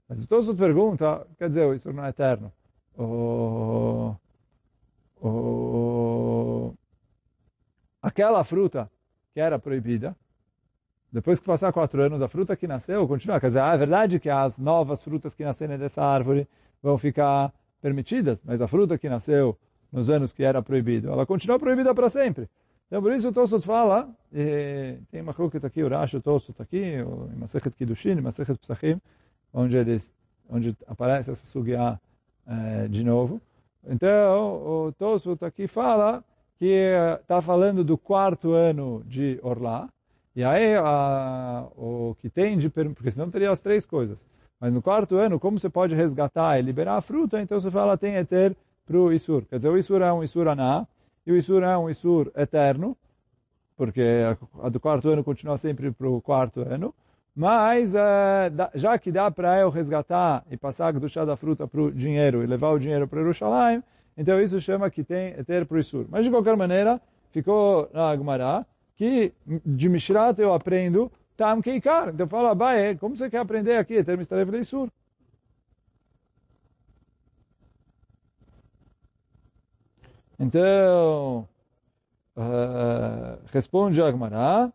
Mas 0.10 0.26
todos 0.26 0.48
os 0.48 0.58
pergunta, 0.58 1.26
quer 1.38 1.48
dizer, 1.50 1.66
o 1.66 1.74
Isur 1.74 1.94
não 1.94 2.06
é 2.06 2.10
eterno. 2.10 2.52
O, 2.98 4.16
o, 5.22 5.28
aquela 8.14 8.44
fruta 8.44 8.90
que 9.34 9.40
era 9.40 9.58
proibida, 9.58 10.16
depois 11.12 11.40
que 11.40 11.46
passar 11.46 11.74
quatro 11.74 12.02
anos, 12.02 12.22
a 12.22 12.28
fruta 12.28 12.56
que 12.56 12.68
nasceu 12.68 13.08
continua. 13.08 13.40
Quer 13.40 13.48
dizer, 13.48 13.60
ah, 13.60 13.74
é 13.74 13.78
verdade 13.78 14.20
que 14.20 14.30
as 14.30 14.58
novas 14.58 15.04
frutas 15.04 15.34
que 15.34 15.44
nascerem 15.44 15.78
dessa 15.78 16.04
árvore 16.04 16.48
vão 16.82 16.98
ficar 16.98 17.52
permitidas, 17.82 18.40
mas 18.46 18.62
a 18.62 18.68
fruta 18.68 18.98
que 18.98 19.10
nasceu 19.10 19.58
nos 19.92 20.10
anos 20.10 20.32
que 20.32 20.44
era 20.44 20.62
proibido, 20.62 21.10
ela 21.10 21.26
continua 21.26 21.60
proibida 21.60 21.94
para 21.94 22.10
sempre. 22.10 22.48
Então, 22.88 23.02
por 23.02 23.12
isso 23.12 23.28
o 23.28 23.34
Tosot 23.34 23.66
fala, 23.66 24.10
tem 25.12 25.22
uma 25.22 25.34
coisa 25.34 25.66
aqui, 25.66 25.84
o 25.84 25.90
Rashi, 25.90 26.18
o 26.18 26.22
Tosot 26.22 26.60
aqui, 26.62 26.78
em 26.78 27.36
Masechet 27.36 27.76
Kiddushin, 27.76 28.22
Masechet 28.22 28.60
Psachim, 28.60 29.02
onde, 29.52 29.76
eles, 29.76 30.12
onde 30.50 30.76
aparece 30.88 31.32
essa 31.32 31.46
sugia 31.46 32.00
é, 32.46 32.88
de 32.88 33.04
novo. 33.04 33.42
Então, 33.88 34.88
o 34.88 34.92
Tosot 34.94 35.44
aqui 35.44 35.68
fala 35.68 36.24
que 36.60 36.92
está 37.22 37.42
falando 37.42 37.84
do 37.84 37.98
quarto 37.98 38.54
ano 38.54 39.04
de 39.06 39.40
Orlá, 39.42 39.90
e 40.36 40.44
aí 40.44 40.76
a, 40.76 41.68
o 41.76 42.16
que 42.20 42.30
tem 42.30 42.58
de... 42.58 42.70
Porque 42.70 43.12
senão 43.12 43.30
teria 43.30 43.52
as 43.52 43.60
três 43.60 43.86
coisas. 43.86 44.18
Mas 44.60 44.74
no 44.74 44.82
quarto 44.82 45.18
ano, 45.18 45.40
como 45.40 45.60
você 45.60 45.70
pode 45.70 45.94
resgatar 45.94 46.58
e 46.58 46.62
liberar 46.62 46.98
a 46.98 47.02
fruta, 47.02 47.42
então 47.42 47.60
você 47.60 47.70
fala 47.70 47.98
tem 47.98 48.16
eter 48.16 48.56
para 48.86 48.98
o 48.98 49.12
Isur. 49.12 49.44
Quer 49.46 49.58
dizer, 49.58 49.70
o 49.70 49.78
Isur 49.78 50.02
é 50.02 50.12
um 50.12 50.24
Isur 50.24 50.48
aná, 50.48 50.88
e 51.26 51.32
o 51.32 51.36
Isur 51.36 51.64
é 51.64 51.78
um 51.78 51.90
Isur 51.90 52.32
eterno, 52.36 52.98
porque 53.76 54.02
a 54.62 54.70
do 54.70 54.80
quarto 54.80 55.10
ano 55.10 55.24
continua 55.24 55.58
sempre 55.58 55.92
para 55.92 56.08
o 56.08 56.22
quarto 56.22 56.62
ano, 56.62 56.94
mas 57.36 57.94
eh, 57.96 58.52
já 58.76 58.98
que 58.98 59.12
dá 59.12 59.32
para 59.32 59.60
eu 59.60 59.70
resgatar 59.70 60.46
e 60.50 60.56
passar 60.56 60.96
a 60.96 61.08
chá 61.08 61.26
da 61.26 61.36
fruta 61.36 61.68
para 61.68 61.82
o 61.82 61.92
dinheiro 61.92 62.44
e 62.44 62.46
levar 62.46 62.70
o 62.72 62.80
dinheiro 62.80 63.08
para 63.08 63.22
Jerusalém, 63.22 63.84
então 64.18 64.40
isso 64.42 64.60
chama 64.62 64.90
que 64.90 65.04
tem 65.04 65.34
o 65.70 65.78
Isur. 65.78 66.06
Mas 66.10 66.26
de 66.26 66.32
qualquer 66.32 66.56
maneira, 66.56 67.02
ficou 67.32 67.90
na 67.94 68.12
Agmará 68.12 68.66
que 68.96 69.34
de 69.66 69.90
Mishrat 69.90 70.40
eu 70.40 70.54
aprendo 70.54 71.12
Tam 71.36 71.62
Keikar. 71.62 72.10
Então 72.10 72.28
fala, 72.28 72.52
Abaye, 72.52 72.98
como 72.98 73.18
você 73.18 73.30
quer 73.30 73.40
aprender 73.40 73.78
aqui? 73.78 73.96
Eter 73.96 74.18
Mistarev 74.18 74.54
Isur. 74.56 74.90
Então, 80.40 81.48
uh, 82.36 83.40
responde 83.52 84.02
Agmará. 84.02 84.72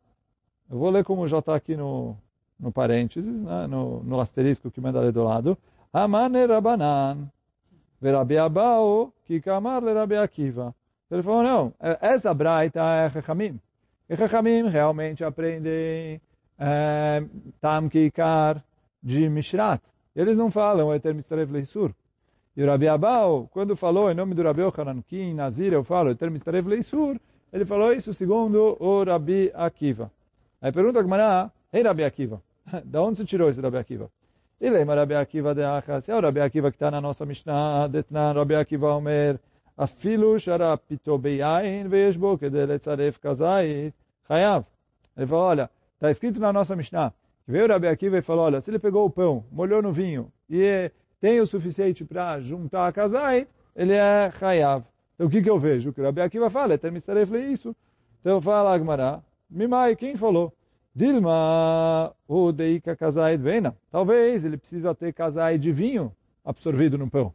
Eu 0.70 0.78
vou 0.78 0.90
ler 0.90 1.04
como 1.04 1.26
já 1.26 1.38
está 1.38 1.54
aqui 1.54 1.76
no, 1.76 2.16
no 2.58 2.72
parênteses, 2.72 3.34
né, 3.34 3.66
no, 3.66 4.02
no 4.02 4.20
asterisco 4.20 4.70
que 4.70 4.80
manda 4.80 5.00
ali 5.00 5.12
do 5.12 5.24
lado. 5.24 5.58
Amane 5.92 6.44
Rabanan, 6.46 7.30
Verabi 8.00 8.38
Abao, 8.38 9.12
Kikamar 9.26 9.82
Rabi 9.82 10.16
Akiva. 10.16 10.74
Ele 11.10 11.22
falou, 11.22 11.42
não, 11.42 11.74
essa 12.00 12.32
braita 12.32 12.80
é 12.80 13.10
Chachamim. 13.10 13.58
E 14.08 14.16
Chachamim 14.16 14.68
realmente 14.68 15.24
aprendem 15.24 16.20
é, 16.58 17.22
Tam 17.60 17.88
Kikar 17.88 18.62
de 19.02 19.28
Mishrat. 19.28 19.82
Eles 20.14 20.36
não 20.36 20.50
falam 20.50 20.94
Eter 20.94 21.14
Mistarev 21.14 21.50
Leisur. 21.52 21.92
E 22.56 22.62
o 22.62 22.66
Rabi 22.66 22.88
Abau, 22.88 23.48
quando 23.52 23.76
falou 23.76 24.10
em 24.10 24.14
nome 24.14 24.34
do 24.34 24.42
Rabi 24.42 24.62
Ochanan 24.62 25.00
Kim, 25.02 25.34
Nazir, 25.34 25.72
eu 25.72 25.84
falo, 25.84 26.10
Eter 26.10 26.30
Mistarev 26.30 26.66
Leisur, 26.68 27.16
ele 27.52 27.64
falou 27.64 27.92
isso 27.92 28.12
segundo 28.12 28.76
o 28.80 29.04
Rabi 29.04 29.50
Akiva. 29.54 30.10
Aí 30.60 30.72
pergunta 30.72 30.98
a 30.98 31.02
Gemara, 31.02 31.52
ei 31.72 31.82
Rabi 31.82 32.04
Akiva, 32.04 32.42
da 32.84 33.02
onde 33.02 33.18
você 33.18 33.24
tirou 33.24 33.48
esse 33.48 33.60
Rabi 33.60 33.78
Akiva? 33.78 34.10
Ele 34.60 34.70
Dilema 34.70 34.96
Rabi 34.96 35.14
Akiva 35.14 35.54
de 35.54 35.62
Achas. 35.62 36.08
É 36.08 36.16
o 36.16 36.20
Rabi 36.20 36.40
Akiva 36.40 36.70
que 36.70 36.76
está 36.76 36.90
na 36.90 37.00
nossa 37.00 37.24
Mishnah. 37.24 37.86
Detnan 37.86 38.32
Rabi 38.32 38.56
Akiva 38.56 38.92
Omer. 38.96 39.38
Afilu 39.76 40.36
shara 40.36 40.76
pitobeyain 40.76 41.88
veishbo 41.88 42.36
kedeletzaref 42.36 43.20
kazait. 43.20 43.94
Hayav. 44.28 44.64
Ele 45.16 45.26
falou, 45.28 45.44
olha, 45.44 45.70
está 45.94 46.10
escrito 46.10 46.40
na 46.40 46.52
nossa 46.52 46.74
Mishnah. 46.74 47.12
Que 47.46 47.52
veio 47.52 47.66
o 47.66 47.68
Rabi 47.68 47.86
Akiva 47.86 48.18
e 48.18 48.22
falou, 48.22 48.46
olha, 48.46 48.60
se 48.60 48.68
ele 48.68 48.80
pegou 48.80 49.06
o 49.06 49.10
pão, 49.10 49.44
molhou 49.52 49.80
no 49.80 49.92
vinho 49.92 50.32
e 50.50 50.90
tem 51.20 51.40
o 51.40 51.46
suficiente 51.46 52.04
para 52.04 52.40
juntar 52.40 52.88
a 52.88 52.92
kazai, 52.92 53.46
ele 53.76 53.92
é 53.92 54.32
Hayav. 54.40 54.84
Então 55.14 55.28
o 55.28 55.30
que, 55.30 55.40
que 55.40 55.48
eu 55.48 55.58
vejo? 55.58 55.90
O 55.90 55.92
que 55.92 56.00
o 56.00 56.04
Rabi 56.04 56.20
Akiva 56.20 56.50
fala 56.50 56.74
é 56.74 56.78
Temitzaref 56.78 57.30
le 57.30 57.52
isso. 57.52 57.76
Então 58.20 58.40
fala 58.40 58.74
Agmará. 58.74 59.20
Mimai, 59.48 59.94
quem 59.94 60.16
falou? 60.16 60.52
Dilma, 60.98 62.12
o 62.26 62.50
deika 62.50 62.96
casai 62.96 63.36
vena. 63.36 63.76
Talvez 63.88 64.44
ele 64.44 64.56
precisa 64.56 64.92
ter 64.96 65.12
casai 65.12 65.56
de 65.56 65.70
vinho 65.70 66.12
absorvido 66.44 66.98
no 66.98 67.08
pão. 67.08 67.32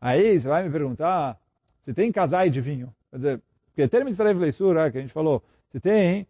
Aí 0.00 0.40
você 0.40 0.48
vai 0.48 0.62
me 0.62 0.70
perguntar, 0.70 1.38
se 1.84 1.92
tem 1.92 2.10
casai 2.10 2.48
de 2.48 2.58
vinho. 2.58 2.90
Quer 3.10 3.16
dizer, 3.16 3.42
porque 3.66 3.86
termo 3.86 4.10
de 4.10 4.22
leisura, 4.22 4.90
que 4.90 4.96
a 4.96 5.00
gente 5.02 5.12
falou, 5.12 5.44
se 5.70 5.78
tem, 5.78 6.26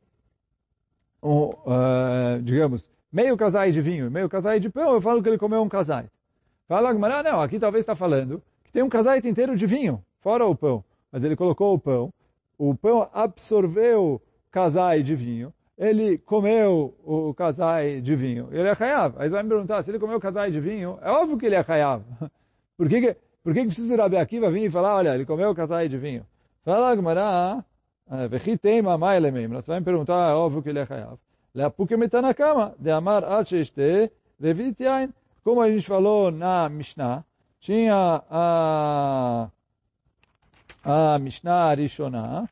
um, 1.23 1.51
uh, 1.51 2.43
digamos, 2.43 2.91
meio 3.13 3.37
casai 3.37 3.71
de 3.71 3.81
vinho 3.81 4.11
meio 4.11 4.29
casai 4.29 4.59
de 4.59 4.69
pão, 4.69 4.95
eu 4.95 5.01
falo 5.01 5.23
que 5.23 5.29
ele 5.29 5.39
comeu 5.39 5.63
um 5.63 5.69
casai. 5.69 6.11
Fala 6.67 6.91
Agmará, 6.91 7.23
não, 7.23 7.41
aqui 7.41 7.61
talvez 7.61 7.83
está 7.85 7.95
falando 7.95 8.43
que 8.65 8.73
tem 8.73 8.83
um 8.83 8.89
casai 8.89 9.21
inteiro 9.21 9.57
de 9.57 9.67
vinho, 9.69 10.05
fora 10.19 10.45
o 10.45 10.57
pão. 10.57 10.83
Mas 11.13 11.23
ele 11.23 11.37
colocou 11.37 11.73
o 11.73 11.79
pão, 11.79 12.13
o 12.59 12.75
pão 12.75 13.09
absorveu 13.13 14.21
casai 14.51 15.05
de 15.05 15.15
vinho, 15.15 15.55
ele 15.81 16.19
comeu 16.19 16.95
o 17.03 17.33
casai 17.33 18.03
de 18.03 18.15
vinho. 18.15 18.51
Ele 18.53 18.69
é 18.69 18.77
Hayav. 18.79 19.15
Aí 19.17 19.31
você 19.31 19.35
vai 19.35 19.43
me 19.43 19.49
perguntar, 19.49 19.83
se 19.83 19.91
ele 19.91 19.99
comeu 19.99 20.19
o 20.19 20.21
casai 20.21 20.51
de 20.51 20.61
vinho, 20.61 20.99
é 21.01 21.11
óbvio 21.11 21.39
que 21.39 21.47
ele 21.47 21.55
é 21.55 21.65
Hayav. 21.67 22.03
Por 22.77 22.87
que, 22.87 23.01
que, 23.01 23.17
por 23.43 23.55
que, 23.55 23.61
que 23.61 23.67
precisa 23.67 23.95
o 23.95 23.97
Rabi 23.97 24.17
Akiva 24.17 24.51
vir 24.51 24.67
e 24.67 24.71
falar, 24.71 24.97
olha, 24.97 25.15
ele 25.15 25.27
comeu 25.27 25.51
o 25.51 25.55
casai 25.55 25.89
de 25.89 25.99
vinho? 25.99 26.27
Fala, 26.65 26.95
Gmará, 26.95 27.65
ah, 28.09 28.27
vechiteima 28.27 28.97
mailemim. 28.97 29.49
Você 29.49 29.69
vai 29.69 29.81
me 29.81 29.85
perguntar, 29.85 30.31
é 30.31 30.35
óbvio 30.35 30.63
que 30.63 30.69
ele 30.69 30.79
é 30.79 30.87
Hayav. 30.89 31.19
Leapuke 31.55 31.97
metanakama, 31.97 32.75
de 32.79 32.91
amar 32.91 33.25
acheste, 33.25 34.11
levit. 34.39 34.79
Como 35.43 35.61
a 35.61 35.71
gente 35.71 35.87
falou 35.87 36.31
na 36.31 36.69
Mishnah, 36.69 37.25
tinha 37.59 38.23
a, 38.31 39.49
a 40.85 41.19
Mishnah 41.19 41.69
Arishonah, 41.69 42.49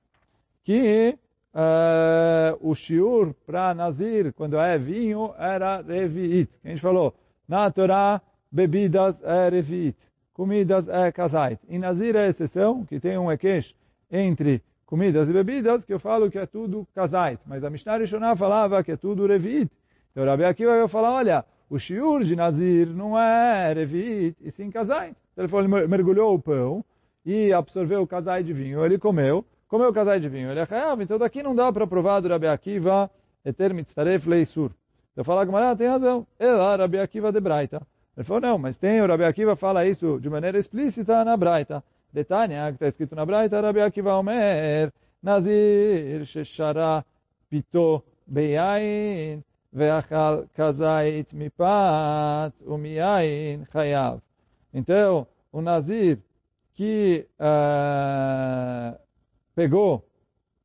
que 0.64 1.18
uh, 1.58 2.56
o 2.60 2.74
shiur 2.74 3.34
para 3.44 3.74
Nazir, 3.74 4.32
quando 4.32 4.56
é 4.58 4.78
vinho, 4.78 5.34
era 5.36 5.82
reviit. 5.82 6.48
A 6.64 6.68
gente 6.68 6.80
falou, 6.80 7.14
na 7.48 7.70
Torá, 7.70 8.22
bebidas 8.50 9.20
é 9.24 9.48
reviit, 9.48 9.98
comidas 10.32 10.88
é 10.88 11.10
kazait. 11.10 11.60
Em 11.68 11.78
Nazir 11.78 12.14
é 12.14 12.28
exceção, 12.28 12.84
que 12.84 13.00
tem 13.00 13.18
um 13.18 13.30
equesh 13.32 13.74
entre 14.10 14.62
comidas 14.86 15.28
e 15.28 15.32
bebidas, 15.32 15.84
que 15.84 15.92
eu 15.92 15.98
falo 15.98 16.30
que 16.30 16.38
é 16.38 16.46
tudo 16.46 16.86
kazait. 16.94 17.40
Mas 17.44 17.64
a 17.64 17.70
Mishnah 17.70 17.98
Rishonah 17.98 18.36
falava 18.36 18.82
que 18.84 18.92
é 18.92 18.96
tudo 18.96 19.26
reviit. 19.26 19.70
Então 20.12 20.24
Rabi 20.24 20.44
Akiva 20.44 20.78
vai 20.78 20.88
falar, 20.88 21.12
olha, 21.12 21.44
o 21.68 21.78
shiur 21.78 22.24
de 22.24 22.34
Nazir 22.34 22.88
não 22.88 23.18
é 23.18 23.72
Revit, 23.74 24.36
e 24.40 24.50
sim 24.50 24.70
Kazai. 24.70 25.14
Então 25.32 25.44
ele 25.44 25.48
falou, 25.48 25.68
mergulhou 25.86 26.34
o 26.34 26.38
pão 26.38 26.84
e 27.26 27.52
absorveu 27.52 28.00
o 28.00 28.06
Kazai 28.06 28.42
de 28.42 28.54
vinho, 28.54 28.84
ele 28.84 28.98
comeu, 28.98 29.44
como 29.68 29.84
é 29.84 29.88
o 29.88 29.92
casal 29.92 30.18
de 30.18 30.28
vinho? 30.28 30.50
Ele 30.50 30.60
é 30.60 30.62
ah, 30.62 30.66
chayav, 30.66 31.02
então 31.02 31.18
daqui 31.18 31.42
não 31.42 31.54
dá 31.54 31.70
para 31.72 31.86
provar 31.86 32.20
do 32.20 32.28
Rabi 32.28 32.46
Akiva 32.46 33.10
Eter 33.44 33.74
Mitzaref 33.74 34.26
Leisur. 34.26 34.70
Então 35.12 35.22
fala 35.24 35.44
Gamara, 35.44 35.70
ah, 35.70 35.76
tem 35.76 35.86
razão. 35.86 36.26
É 36.38 36.46
Ela, 36.46 36.76
Rabi 36.76 36.98
Akiva 36.98 37.30
de 37.30 37.40
Braita. 37.40 37.82
Ele 38.16 38.24
falou, 38.24 38.40
não, 38.40 38.58
mas 38.58 38.76
tem, 38.78 39.00
o 39.00 39.06
Rabi 39.06 39.24
Akiva 39.24 39.54
fala 39.56 39.86
isso 39.86 40.18
de 40.20 40.30
maneira 40.30 40.58
explícita 40.58 41.24
na 41.24 41.36
Braita. 41.36 41.84
Detania, 42.12 42.68
que 42.68 42.74
está 42.74 42.88
escrito 42.88 43.14
na 43.14 43.26
Braita, 43.26 43.60
Rabi 43.60 43.80
Akiva 43.80 44.16
Omer, 44.16 44.92
Nazir, 45.22 46.24
Sheshara, 46.24 47.04
Pito, 47.50 48.02
Beyain, 48.26 49.42
Veachal, 49.72 50.46
Kazait, 50.54 51.26
Mipat, 51.34 52.54
Umiain, 52.66 53.66
Hayav. 53.72 54.20
Então, 54.72 55.26
o 55.52 55.60
Nazir 55.60 56.18
que 56.74 57.26
uh, 57.40 58.96
pegou 59.58 60.04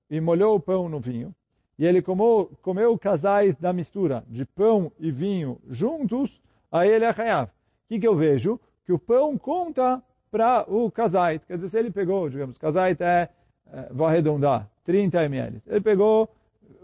e 0.08 0.22
molhou 0.22 0.56
o 0.56 0.60
pão 0.60 0.88
no 0.88 1.00
vinho, 1.00 1.34
e 1.80 1.84
ele 1.84 2.00
comeu, 2.00 2.52
comeu 2.62 2.94
o 2.94 3.00
casais 3.00 3.56
da 3.56 3.74
mistura 3.74 4.24
de 4.28 4.46
pão 4.46 4.92
e 5.00 5.10
vinho 5.10 5.58
juntos, 5.68 6.40
aí 6.72 6.92
ele 6.92 7.04
Hayav. 7.04 7.48
O 7.48 7.52
que, 7.88 8.00
que 8.00 8.08
eu 8.08 8.16
vejo? 8.16 8.60
Que 8.86 8.94
o 8.94 9.00
pão 9.00 9.36
conta 9.36 10.00
para 10.30 10.64
o 10.72 10.92
casait. 10.92 11.44
Quer 11.48 11.56
dizer, 11.56 11.70
se 11.70 11.80
ele 11.80 11.90
pegou, 11.90 12.30
digamos, 12.30 12.56
casait 12.60 13.02
é, 13.02 13.30
é, 13.72 13.88
vou 13.90 14.06
arredondar, 14.06 14.70
30 14.86 15.24
ml. 15.24 15.60
Ele 15.66 15.82
pegou 15.82 16.30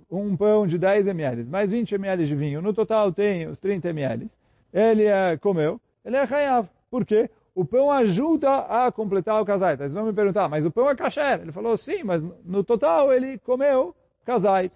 um 0.09 0.35
pão 0.35 0.65
de 0.65 0.79
10 0.79 1.05
ml, 1.05 1.43
mais 1.43 1.69
20 1.69 1.93
ml 1.93 2.25
de 2.25 2.35
vinho, 2.35 2.59
no 2.59 2.73
total 2.73 3.13
tem 3.13 3.45
os 3.45 3.59
30 3.59 3.87
ml, 3.89 4.27
ele 4.73 5.03
é, 5.03 5.37
comeu, 5.37 5.79
ele 6.03 6.17
hayav. 6.17 6.67
Por 6.89 7.05
quê? 7.05 7.29
O 7.53 7.65
pão 7.65 7.91
ajuda 7.91 8.59
a 8.59 8.91
completar 8.91 9.41
o 9.41 9.45
casait. 9.45 9.77
Vocês 9.77 9.93
vão 9.93 10.05
me 10.05 10.13
perguntar, 10.13 10.47
mas 10.47 10.65
o 10.65 10.71
pão 10.71 10.89
é 10.89 10.95
kasher. 10.95 11.41
Ele 11.41 11.51
falou, 11.51 11.75
sim, 11.77 12.03
mas 12.03 12.21
no 12.45 12.63
total 12.63 13.11
ele 13.11 13.37
comeu 13.39 13.95
casait. 14.25 14.71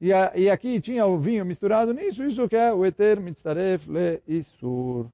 E, 0.00 0.08
e 0.34 0.48
aqui 0.48 0.80
tinha 0.80 1.04
o 1.06 1.18
vinho 1.18 1.44
misturado 1.44 1.92
nisso, 1.92 2.24
isso 2.24 2.48
que 2.48 2.56
é 2.56 2.72
o 2.72 2.86
eter 2.86 3.20
mitzaref 3.20 3.86
le 3.86 4.22
isur. 4.26 5.06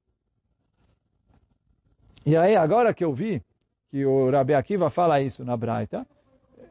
E 2.24 2.36
aí, 2.36 2.56
agora 2.56 2.94
que 2.94 3.04
eu 3.04 3.12
vi 3.12 3.42
que 3.90 4.04
o 4.04 4.30
Rabi 4.30 4.54
Akiva 4.54 4.90
fala 4.90 5.20
isso 5.20 5.44
na 5.44 5.56
Braita, 5.56 6.06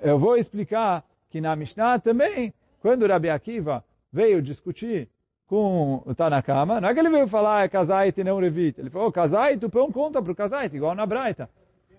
eu 0.01 0.19
vou 0.19 0.37
explicar 0.37 1.03
que 1.29 1.41
na 1.41 1.55
Mishnah 1.55 1.99
também 1.99 2.53
quando 2.81 3.07
Rabi 3.07 3.29
Akiva 3.29 3.83
veio 4.11 4.41
discutir 4.41 5.09
com 5.46 6.02
o 6.06 6.14
Tanakama, 6.14 6.80
não 6.80 6.88
é 6.88 6.94
que 6.94 7.00
ele 7.00 7.10
veio 7.10 7.26
falar 7.26 7.64
é 7.64 7.68
Kazait 7.68 8.20
e 8.20 8.24
não 8.24 8.38
Revit. 8.38 8.80
Ele 8.80 8.88
falou, 8.88 9.10
Kazait, 9.10 9.64
o 9.64 9.68
pão 9.68 9.90
conta 9.90 10.22
para 10.22 10.32
o 10.32 10.34
Kazait, 10.34 10.74
igual 10.74 10.94
na 10.94 11.04
Braita. 11.04 11.50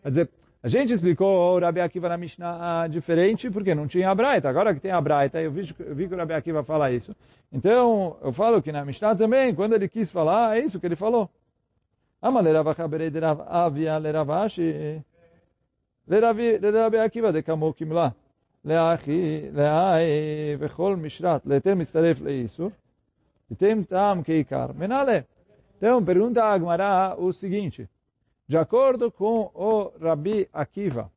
Quer 0.01 0.09
dizer, 0.09 0.29
a 0.63 0.67
gente 0.67 0.93
explicou 0.93 1.55
o 1.55 1.59
Rabi 1.59 1.81
Akiva 1.81 2.07
na 2.07 2.17
Mishnah 2.17 2.87
diferente 2.87 3.49
porque 3.49 3.75
não 3.75 3.87
tinha 3.87 4.09
a 4.09 4.15
Braita. 4.15 4.47
Agora 4.47 4.73
que 4.73 4.79
tem 4.79 4.91
a 4.91 5.01
Braita, 5.01 5.41
eu 5.41 5.51
vi, 5.51 5.75
eu 5.79 5.93
vi 5.93 6.07
que 6.07 6.13
o 6.13 6.17
Rabi 6.17 6.33
Akiva 6.33 6.63
fala 6.63 6.91
isso. 6.91 7.15
Então, 7.51 8.15
eu 8.23 8.31
falo 8.31 8.61
que 8.61 8.71
na 8.71 8.85
Mishnah 8.85 9.15
também, 9.15 9.53
quando 9.53 9.73
ele 9.73 9.89
quis 9.89 10.09
falar, 10.09 10.57
é 10.57 10.61
isso 10.61 10.79
que 10.79 10.85
ele 10.85 10.95
falou. 10.95 11.29
Ama 12.21 12.39
lerava 12.39 12.73
chaberei 12.73 13.09
de 13.09 13.19
Rav 13.19 13.41
Avia 13.47 13.97
leravashi 13.97 15.01
לרבי 16.07 16.99
עקיבא 16.99 17.31
דקמו 17.31 17.73
כמלה, 17.77 18.09
לאחי, 18.65 19.41
לאי 19.53 20.55
וכל 20.59 20.95
משרת, 20.95 21.41
ליתר 21.45 21.75
מצטרף 21.75 22.21
לאיסור, 22.21 22.69
tem 23.58 23.82
tam. 23.82 24.24
Então, 25.76 26.04
pergunta 26.04 26.42
a 26.42 26.52
Agmará 26.52 27.14
o 27.18 27.32
seguinte. 27.32 27.88
De 28.48 28.56
acordo 28.56 29.10
com 29.10 29.50
o 29.54 29.92
Rabi 30.00 30.48
Akiva, 30.52 31.10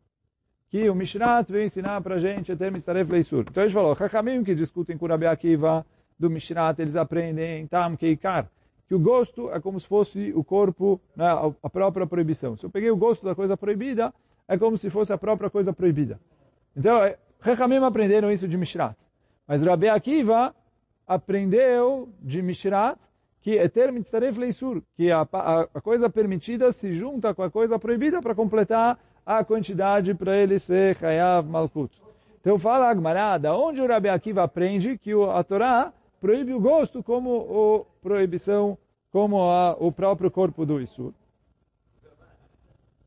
que 0.69 0.89
o 0.89 0.95
Mishnat 0.95 1.51
veio 1.51 1.65
ensinar 1.65 2.01
para 2.01 2.15
a 2.15 2.19
gente 2.19 2.51
então 2.51 2.67
a 2.67 3.03
gente 3.03 3.35
Então, 3.49 3.69
falou, 3.71 3.97
Hakamim 3.99 4.43
que 4.43 4.53
discutem 4.53 4.97
com 4.97 5.05
o 5.05 5.09
Rabi 5.09 5.25
Akiva 5.25 5.85
do 6.17 6.29
Mishnat, 6.29 6.79
eles 6.79 6.95
aprendem 6.95 7.65
tam 7.67 7.95
keikar 7.95 8.49
que 8.89 8.95
o 8.95 8.99
gosto 8.99 9.51
é 9.51 9.59
como 9.59 9.79
se 9.79 9.87
fosse 9.87 10.33
o 10.35 10.43
corpo, 10.43 10.99
né, 11.15 11.27
a 11.61 11.69
própria 11.69 12.07
proibição. 12.07 12.57
Se 12.57 12.65
eu 12.65 12.71
peguei 12.71 12.89
o 12.89 12.97
gosto 12.97 13.23
da 13.23 13.35
coisa 13.35 13.55
proibida, 13.55 14.11
é 14.47 14.57
como 14.57 14.79
se 14.79 14.89
fosse 14.89 15.13
a 15.13 15.17
própria 15.17 15.47
coisa 15.47 15.71
proibida. 15.71 16.19
Então, 16.75 17.03
é, 17.03 17.15
Rechamim 17.39 17.75
aprenderam 17.75 18.31
isso 18.31 18.47
de 18.47 18.57
Mishnat. 18.57 18.95
Mas 19.47 19.61
Rabi 19.61 19.87
Akiva 19.89 20.55
aprendeu 21.09 22.07
de 22.21 22.39
Mishrat 22.39 22.95
que 23.41 23.57
Eter 23.57 23.91
Mitzaref 23.91 24.37
Leisur, 24.37 24.83
que 24.95 25.11
a, 25.11 25.27
a, 25.31 25.61
a, 25.61 25.81
coisa 25.81 26.07
permitida 26.07 26.71
se 26.71 26.93
junta 26.93 27.33
com 27.33 27.41
a 27.41 27.49
coisa 27.49 27.79
proibida 27.79 28.21
para 28.21 28.35
completar 28.35 28.99
a 29.25 29.43
quantidade 29.43 30.13
para 30.13 30.35
ele 30.35 30.59
ser 30.59 31.03
Hayav 31.03 31.49
Malkut. 31.49 31.99
Então 32.39 32.59
fala 32.59 32.89
Agmará, 32.89 33.39
da 33.39 33.57
onde 33.57 33.81
o 33.81 33.87
Rabi 33.87 34.09
Akiva 34.09 34.43
aprende 34.43 34.99
que 34.99 35.11
a 35.33 35.43
Torá 35.43 35.91
proíbe 36.21 36.53
o 36.53 36.59
gosto 36.59 37.01
como 37.01 37.29
o 37.31 37.85
proibição, 38.03 38.77
como 39.11 39.41
a, 39.49 39.75
o 39.79 39.91
próprio 39.91 40.29
corpo 40.29 40.63
do 40.63 40.79
Isur. 40.79 41.13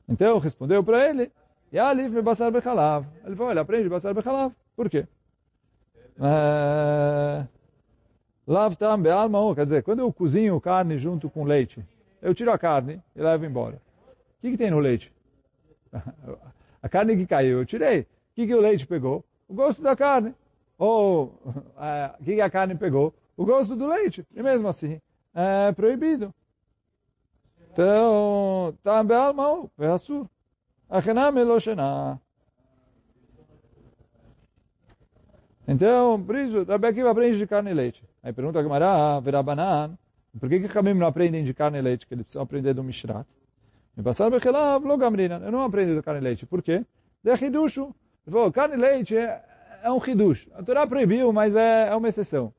Então 0.08 0.38
respondeu 0.38 0.82
para 0.82 1.08
ele, 1.08 1.30
Yalif 1.72 2.10
me 2.10 2.20
basar 2.20 2.50
bechalav. 2.50 3.06
Ele 3.24 3.36
falou, 3.36 3.52
ele 3.52 3.60
aprende 3.60 3.88
basar 3.88 4.12
bechalav. 4.12 4.52
Por 4.74 4.90
quê? 4.90 5.06
Lav 6.18 7.61
tam 8.76 9.00
be'alma, 9.00 9.54
quer 9.54 9.64
dizer, 9.64 9.82
quando 9.82 10.00
eu 10.00 10.12
cozinho 10.12 10.60
carne 10.60 10.98
junto 10.98 11.30
com 11.30 11.44
leite, 11.44 11.84
eu 12.20 12.34
tiro 12.34 12.52
a 12.52 12.58
carne 12.58 13.00
e 13.16 13.20
levo 13.20 13.44
embora. 13.44 13.76
O 13.76 14.40
que, 14.40 14.50
que 14.50 14.56
tem 14.56 14.70
no 14.70 14.78
leite? 14.78 15.12
a 16.82 16.88
carne 16.88 17.16
que 17.16 17.26
caiu, 17.26 17.58
eu 17.58 17.66
tirei. 17.66 18.00
O 18.00 18.06
que, 18.34 18.46
que 18.46 18.54
o 18.54 18.60
leite 18.60 18.86
pegou? 18.86 19.24
O 19.48 19.54
gosto 19.54 19.82
da 19.82 19.96
carne. 19.96 20.34
Ou 20.78 21.34
o 22.20 22.24
que, 22.24 22.34
que 22.34 22.40
a 22.40 22.50
carne 22.50 22.74
pegou? 22.74 23.14
O 23.36 23.44
gosto 23.44 23.74
do 23.74 23.86
leite. 23.86 24.26
E 24.34 24.42
mesmo 24.42 24.68
assim, 24.68 25.00
é 25.34 25.72
proibido. 25.72 26.34
Então, 27.72 28.76
tam 28.82 29.04
be'alma, 29.04 29.70
be'asur. 29.78 30.26
Achenam 30.90 31.38
eloshena. 31.38 32.20
Então, 35.66 36.22
por 36.22 36.36
isso, 36.36 36.64
Rabi 36.64 36.88
Akiva 36.88 37.10
aprende 37.10 37.38
de 37.38 37.46
carne 37.46 37.70
e 37.70 37.74
leite. 37.74 38.11
Aí 38.22 38.32
pergunta 38.32 38.60
a 38.60 38.62
Gemara, 38.62 39.20
Verabanan, 39.20 39.98
por 40.38 40.48
que 40.48 40.60
que 40.60 40.68
Kamim 40.68 40.94
não 40.94 41.06
aprendem 41.06 41.44
de 41.44 41.52
carne 41.52 41.78
e 41.78 41.82
leite, 41.82 42.06
que 42.06 42.14
eles 42.14 42.24
precisam 42.24 42.42
aprender 42.42 42.72
do 42.72 42.82
Mishrat? 42.82 43.26
Me 43.96 44.02
passaram 44.02 44.30
Bechelav, 44.30 44.84
Logamrina. 44.86 45.40
Eu 45.44 45.52
não 45.52 45.62
aprendo 45.62 45.94
de 45.94 46.02
carne 46.02 46.20
e 46.20 46.24
leite. 46.24 46.46
Por 46.46 46.62
quê? 46.62 46.84
De 47.22 47.34
Hidushu. 47.34 47.94
Ele 48.26 48.34
falou, 48.34 48.52
carne 48.52 48.76
e 48.76 48.78
leite 48.78 49.16
é, 49.16 49.42
é 49.82 49.90
um 49.90 49.98
Hidush. 49.98 50.48
A 50.54 50.62
Torá 50.62 50.86
proibiu, 50.86 51.32
mas 51.32 51.54
é, 51.54 51.88
é 51.88 51.94
uma 51.96 52.08
exceção. 52.08 52.54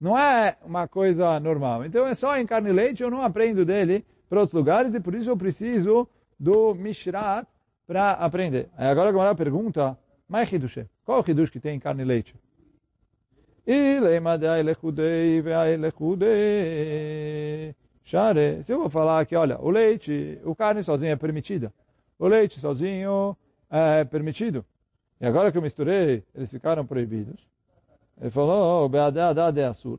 Não 0.00 0.18
é 0.18 0.56
uma 0.64 0.88
coisa 0.88 1.38
normal. 1.38 1.84
Então 1.84 2.06
é 2.06 2.14
só 2.14 2.36
em 2.36 2.44
carne 2.44 2.70
e 2.70 2.72
leite, 2.72 3.02
eu 3.02 3.10
não 3.10 3.22
aprendo 3.22 3.64
dele 3.64 4.04
para 4.28 4.40
outros 4.40 4.58
lugares 4.58 4.94
e 4.94 5.00
por 5.00 5.14
isso 5.14 5.30
eu 5.30 5.36
preciso 5.36 6.08
do 6.38 6.74
Mishrat 6.74 7.46
para 7.86 8.12
aprender. 8.12 8.68
Aí 8.76 8.88
agora 8.88 9.10
a 9.10 9.12
Gemara 9.12 9.34
pergunta, 9.34 9.96
mas 10.28 10.52
Hidush, 10.52 10.86
qual 11.04 11.18
é 11.18 11.22
o 11.22 11.30
Hidush 11.30 11.50
que 11.50 11.60
tem 11.60 11.76
em 11.76 11.80
carne 11.80 12.02
e 12.02 12.06
leite? 12.06 12.34
Share. 18.04 18.64
Se 18.64 18.72
eu 18.72 18.78
vou 18.80 18.90
falar 18.90 19.24
que, 19.24 19.36
olha, 19.36 19.58
o 19.60 19.70
leite, 19.70 20.40
o 20.44 20.54
carne 20.54 20.82
sozinho 20.82 21.12
é 21.12 21.16
permitida. 21.16 21.72
O 22.18 22.26
leite 22.26 22.58
sozinho 22.58 23.36
é 23.70 24.04
permitido. 24.04 24.64
E 25.20 25.26
agora 25.26 25.52
que 25.52 25.58
eu 25.58 25.62
misturei, 25.62 26.24
eles 26.34 26.50
ficaram 26.50 26.84
proibidos. 26.84 27.46
Ele 28.20 28.30
falou, 28.30 28.84
oh, 28.84 28.88
beadad 28.88 29.56
é 29.58 29.64
assur. 29.64 29.98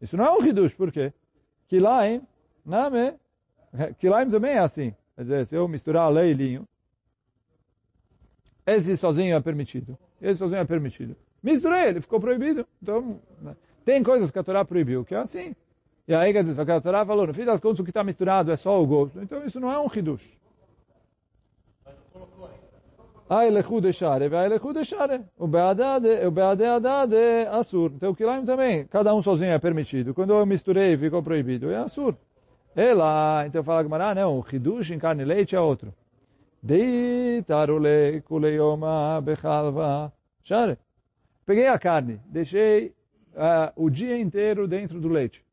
Isso 0.00 0.16
não 0.16 0.26
é 0.26 0.30
um 0.32 0.44
hidush, 0.44 0.74
por 0.74 0.92
quê? 0.92 1.12
Kilaim, 1.68 2.20
name, 2.64 3.14
Kilaim 3.98 4.28
também 4.30 4.52
é 4.52 4.58
assim. 4.58 4.94
Quer 5.16 5.22
dizer, 5.22 5.46
se 5.46 5.54
eu 5.54 5.66
misturar 5.66 6.10
lei 6.12 6.32
e 6.32 6.34
linho, 6.34 6.68
esse 8.66 8.96
sozinho 8.96 9.34
é 9.34 9.40
permitido. 9.40 9.98
Esse 10.20 10.38
sozinho 10.38 10.60
é 10.60 10.64
permitido. 10.64 11.16
Misturei, 11.42 11.88
ele 11.88 12.00
ficou 12.00 12.20
proibido. 12.20 12.66
Então, 12.82 13.18
tem 13.84 14.02
coisas 14.02 14.30
que 14.30 14.38
a 14.38 14.44
Torá 14.44 14.64
proibiu, 14.64 15.04
que 15.04 15.14
é 15.14 15.18
assim. 15.18 15.56
E 16.06 16.14
aí, 16.14 16.32
quer 16.32 16.42
dizer, 16.42 16.54
só 16.54 16.64
que 16.64 16.70
a 16.70 16.80
Torá 16.80 17.04
falou, 17.04 17.26
no 17.26 17.34
fim 17.34 17.44
das 17.44 17.60
contas, 17.60 17.80
o 17.80 17.84
que 17.84 17.90
está 17.90 18.04
misturado 18.04 18.52
é 18.52 18.56
só 18.56 18.80
o 18.80 18.86
gosto. 18.86 19.20
Então, 19.20 19.44
isso 19.44 19.58
não 19.58 19.72
é 19.72 19.78
um 19.78 19.88
hidush. 19.92 20.38
Ai 23.30 23.50
lechu 23.50 23.80
deixare, 23.80 24.28
vai 24.28 24.48
lechu 24.48 24.72
deixare. 24.74 25.22
O 25.38 25.46
beadade 25.46 26.06
é 27.16 27.48
assur. 27.50 27.90
Então, 27.94 28.10
o 28.10 28.16
kilaim 28.16 28.44
também, 28.44 28.86
cada 28.86 29.14
um 29.14 29.22
sozinho 29.22 29.52
é 29.52 29.58
permitido. 29.58 30.12
Quando 30.12 30.34
eu 30.34 30.44
misturei, 30.44 30.96
ficou 30.98 31.22
proibido. 31.22 31.70
É 31.70 31.76
assur. 31.76 32.14
Ela, 32.76 33.44
então 33.46 33.62
fala 33.62 33.82
Gamara, 33.82 34.14
não, 34.14 34.38
o 34.38 34.44
Hidush 34.50 34.90
em 34.92 34.98
carne 34.98 35.22
e 35.22 35.26
leite 35.26 35.56
é 35.56 35.60
outro. 35.60 35.94
Dei 36.62 37.42
tarule 37.42 38.22
kuleioma 38.22 39.20
bechalva. 39.20 40.12
Share. 40.42 40.78
Peguei 41.44 41.66
a 41.66 41.78
carne, 41.78 42.20
deixei 42.26 42.94
uh, 43.34 43.72
o 43.76 43.90
dia 43.90 44.18
inteiro 44.18 44.68
dentro 44.68 45.00
do 45.00 45.08
leite. 45.08 45.44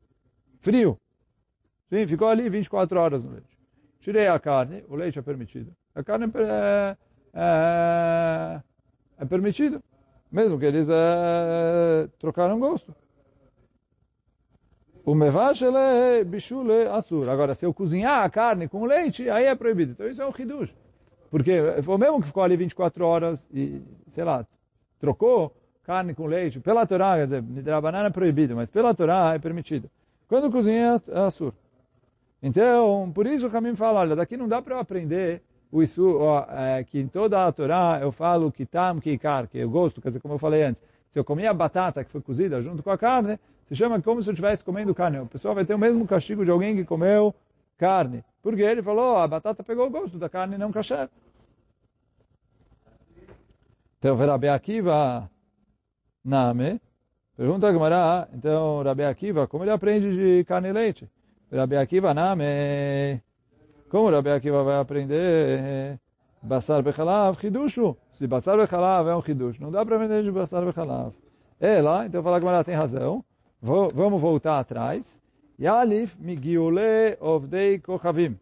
Frio. 0.60 0.96
Sim, 1.88 2.06
ficou 2.06 2.28
ali 2.28 2.48
24 2.48 2.98
horas 2.98 3.24
no 3.24 3.32
leite. 3.32 3.58
Tirei 4.00 4.28
a 4.28 4.38
carne, 4.38 4.84
o 4.88 4.94
leite 4.94 5.18
é 5.18 5.22
permitido. 5.22 5.72
A 5.94 6.02
carne 6.02 6.26
é, 6.26 6.96
é, 7.34 8.60
é 9.18 9.24
permitido. 9.24 9.82
Mesmo 10.30 10.58
que 10.58 10.64
eles 10.64 10.88
é, 10.88 12.08
trocaram 12.18 12.60
gosto. 12.60 12.94
O 15.04 15.14
mevashele 15.14 16.24
bishule 16.24 16.86
asur. 16.86 17.28
Agora, 17.28 17.54
se 17.54 17.66
eu 17.66 17.74
cozinhar 17.74 18.22
a 18.22 18.30
carne 18.30 18.68
com 18.68 18.84
leite, 18.84 19.28
aí 19.28 19.46
é 19.46 19.54
proibido. 19.56 19.92
Então 19.92 20.08
isso 20.08 20.22
é 20.22 20.26
um 20.26 20.32
hidush. 20.38 20.72
Porque 21.30 21.60
o 21.86 21.98
mesmo 21.98 22.20
que 22.20 22.28
ficou 22.28 22.42
ali 22.42 22.56
24 22.56 23.04
horas 23.04 23.38
e, 23.52 23.82
sei 24.10 24.24
lá, 24.24 24.46
trocou 25.00 25.54
carne 25.90 26.14
com 26.14 26.26
leite, 26.26 26.60
pela 26.60 26.86
Torá, 26.86 27.16
quer 27.16 27.24
dizer, 27.24 27.80
banana 27.80 28.06
é 28.06 28.10
proibido, 28.10 28.54
mas 28.54 28.70
pela 28.70 28.94
Torá 28.94 29.34
é 29.34 29.40
permitido. 29.40 29.90
Quando 30.28 30.48
cozinha, 30.48 31.02
é 31.08 31.18
assur. 31.18 31.52
Então, 32.40 33.10
por 33.12 33.26
isso 33.26 33.48
o 33.48 33.50
Camim 33.50 33.74
fala, 33.74 33.98
olha, 33.98 34.14
daqui 34.14 34.36
não 34.36 34.46
dá 34.46 34.62
para 34.62 34.76
eu 34.76 34.78
aprender 34.78 35.42
o 35.72 35.82
isso, 35.82 36.16
é, 36.48 36.84
que 36.84 37.00
em 37.00 37.08
toda 37.08 37.44
a 37.44 37.50
Torá 37.50 37.98
eu 38.00 38.12
falo 38.12 38.52
kitam 38.52 39.00
kikar, 39.00 39.48
que 39.48 39.58
eu 39.58 39.68
gosto, 39.68 40.00
quer 40.00 40.10
dizer, 40.10 40.20
como 40.20 40.34
eu 40.34 40.38
falei 40.38 40.62
antes, 40.62 40.80
se 41.10 41.18
eu 41.18 41.24
comer 41.24 41.48
a 41.48 41.54
batata 41.54 42.04
que 42.04 42.10
foi 42.12 42.20
cozida 42.20 42.62
junto 42.62 42.84
com 42.84 42.90
a 42.92 42.96
carne, 42.96 43.36
se 43.66 43.74
chama 43.74 44.00
como 44.00 44.22
se 44.22 44.28
eu 44.28 44.32
estivesse 44.32 44.64
comendo 44.64 44.94
carne. 44.94 45.18
A 45.18 45.24
pessoa 45.24 45.54
vai 45.54 45.64
ter 45.64 45.74
o 45.74 45.78
mesmo 45.78 46.06
castigo 46.06 46.44
de 46.44 46.52
alguém 46.52 46.76
que 46.76 46.84
comeu 46.84 47.34
carne. 47.76 48.24
Porque 48.40 48.62
ele 48.62 48.80
falou, 48.80 49.16
a 49.16 49.26
batata 49.26 49.64
pegou 49.64 49.88
o 49.88 49.90
gosto 49.90 50.18
da 50.18 50.28
carne 50.28 50.56
não 50.56 50.70
kasher. 50.70 51.08
Então, 53.98 54.16
Rabi 54.16 54.48
Akiva, 54.48 55.28
Name, 56.24 56.80
pergunta 57.36 57.68
a 57.68 57.72
Gemara, 57.72 58.28
então, 58.34 58.82
Rabi 58.82 59.04
Akiva, 59.04 59.46
como 59.46 59.64
ele 59.64 59.70
aprende 59.70 60.14
de 60.14 60.44
carne 60.44 60.68
e 60.68 60.72
leite? 60.72 61.08
Rabi 61.52 61.76
Akiva, 61.76 62.12
Name, 62.12 63.22
como 63.88 64.10
Rabi 64.10 64.30
Akiva 64.30 64.62
vai 64.62 64.78
aprender 64.78 65.98
Basar 66.42 66.82
Bechalav, 66.82 67.38
Hidushu? 67.42 67.96
Se 68.18 68.26
Basar 68.26 68.58
Bechalav 68.58 69.08
é 69.08 69.16
um 69.16 69.22
Hidush, 69.26 69.58
não 69.58 69.70
dá 69.70 69.84
para 69.84 69.96
aprender 69.96 70.22
de 70.22 70.30
Basar 70.30 70.62
Bechalav. 70.64 71.14
É 71.58 71.80
lá, 71.80 72.04
então 72.04 72.22
fala 72.22 72.38
que 72.38 72.44
Gemara 72.44 72.64
tem 72.64 72.74
razão. 72.74 73.24
Vamos 73.62 74.20
voltar 74.20 74.58
atrás. 74.58 75.18
Yalif 75.58 76.16
migiule 76.18 77.16
ovdei 77.20 77.78
kochavim. 77.78 78.38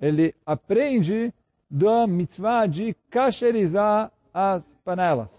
Ele 0.00 0.34
aprende 0.44 1.32
da 1.70 2.06
mitzvah 2.06 2.66
de 2.66 2.94
kasherizar 3.10 4.10
as 4.32 4.62
panelas. 4.84 5.35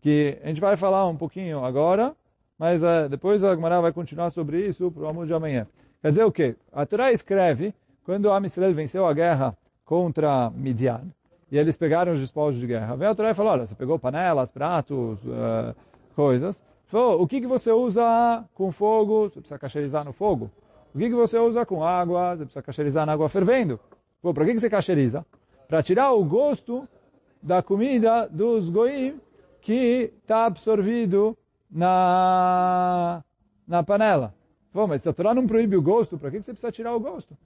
Que 0.00 0.38
a 0.42 0.48
gente 0.48 0.60
vai 0.60 0.76
falar 0.76 1.06
um 1.06 1.16
pouquinho 1.16 1.64
agora 1.64 2.14
mas 2.58 2.82
uh, 2.82 3.08
depois 3.08 3.44
a 3.44 3.54
Gemara 3.54 3.80
vai 3.80 3.92
continuar 3.92 4.30
sobre 4.30 4.66
isso 4.66 4.90
para 4.90 5.04
o 5.04 5.08
amor 5.08 5.26
de 5.26 5.32
amanhã. 5.32 5.66
Quer 6.02 6.10
dizer 6.10 6.24
o 6.24 6.32
quê? 6.32 6.56
A 6.72 6.84
Torá 6.84 7.12
escreve, 7.12 7.72
quando 8.04 8.30
a 8.32 8.40
venceu 8.74 9.06
a 9.06 9.12
guerra 9.12 9.56
contra 9.84 10.50
Midian, 10.50 11.02
e 11.50 11.56
eles 11.56 11.76
pegaram 11.76 12.12
os 12.12 12.20
despojos 12.20 12.60
de 12.60 12.66
guerra, 12.66 12.96
vem 12.96 13.08
a 13.08 13.14
Torá 13.14 13.30
e 13.30 13.34
falou, 13.34 13.52
olha, 13.52 13.66
você 13.66 13.74
pegou 13.74 13.98
panelas, 13.98 14.50
pratos, 14.50 15.24
uh, 15.24 15.74
coisas, 16.16 16.60
falou, 16.86 17.22
o 17.22 17.28
que, 17.28 17.40
que 17.40 17.46
você 17.46 17.70
usa 17.70 18.44
com 18.54 18.72
fogo? 18.72 19.28
Você 19.28 19.40
precisa 19.40 19.58
cacherizar 19.58 20.04
no 20.04 20.12
fogo. 20.12 20.50
O 20.94 20.98
que, 20.98 21.08
que 21.08 21.14
você 21.14 21.38
usa 21.38 21.64
com 21.64 21.84
água? 21.84 22.34
Você 22.34 22.44
precisa 22.44 22.62
cacherizar 22.62 23.06
na 23.06 23.12
água 23.12 23.28
fervendo. 23.28 23.78
Para 24.20 24.44
que, 24.44 24.54
que 24.54 24.60
você 24.60 24.70
cacheriza? 24.70 25.24
Para 25.68 25.82
tirar 25.82 26.12
o 26.12 26.24
gosto 26.24 26.88
da 27.40 27.62
comida 27.62 28.26
dos 28.28 28.68
goim 28.68 29.20
que 29.68 30.14
está 30.22 30.46
absorvido 30.46 31.36
na, 31.70 33.22
na 33.66 33.82
panela. 33.82 34.34
Pô, 34.72 34.86
mas 34.86 35.02
se 35.02 35.08
a 35.10 35.12
Torá 35.12 35.34
não 35.34 35.46
proíbe 35.46 35.76
o 35.76 35.82
gosto, 35.82 36.16
para 36.16 36.30
que, 36.30 36.40
você 36.40 36.52
precisa 36.52 36.72
tirar 36.72 36.96
o 36.96 37.00
gosto? 37.00 37.36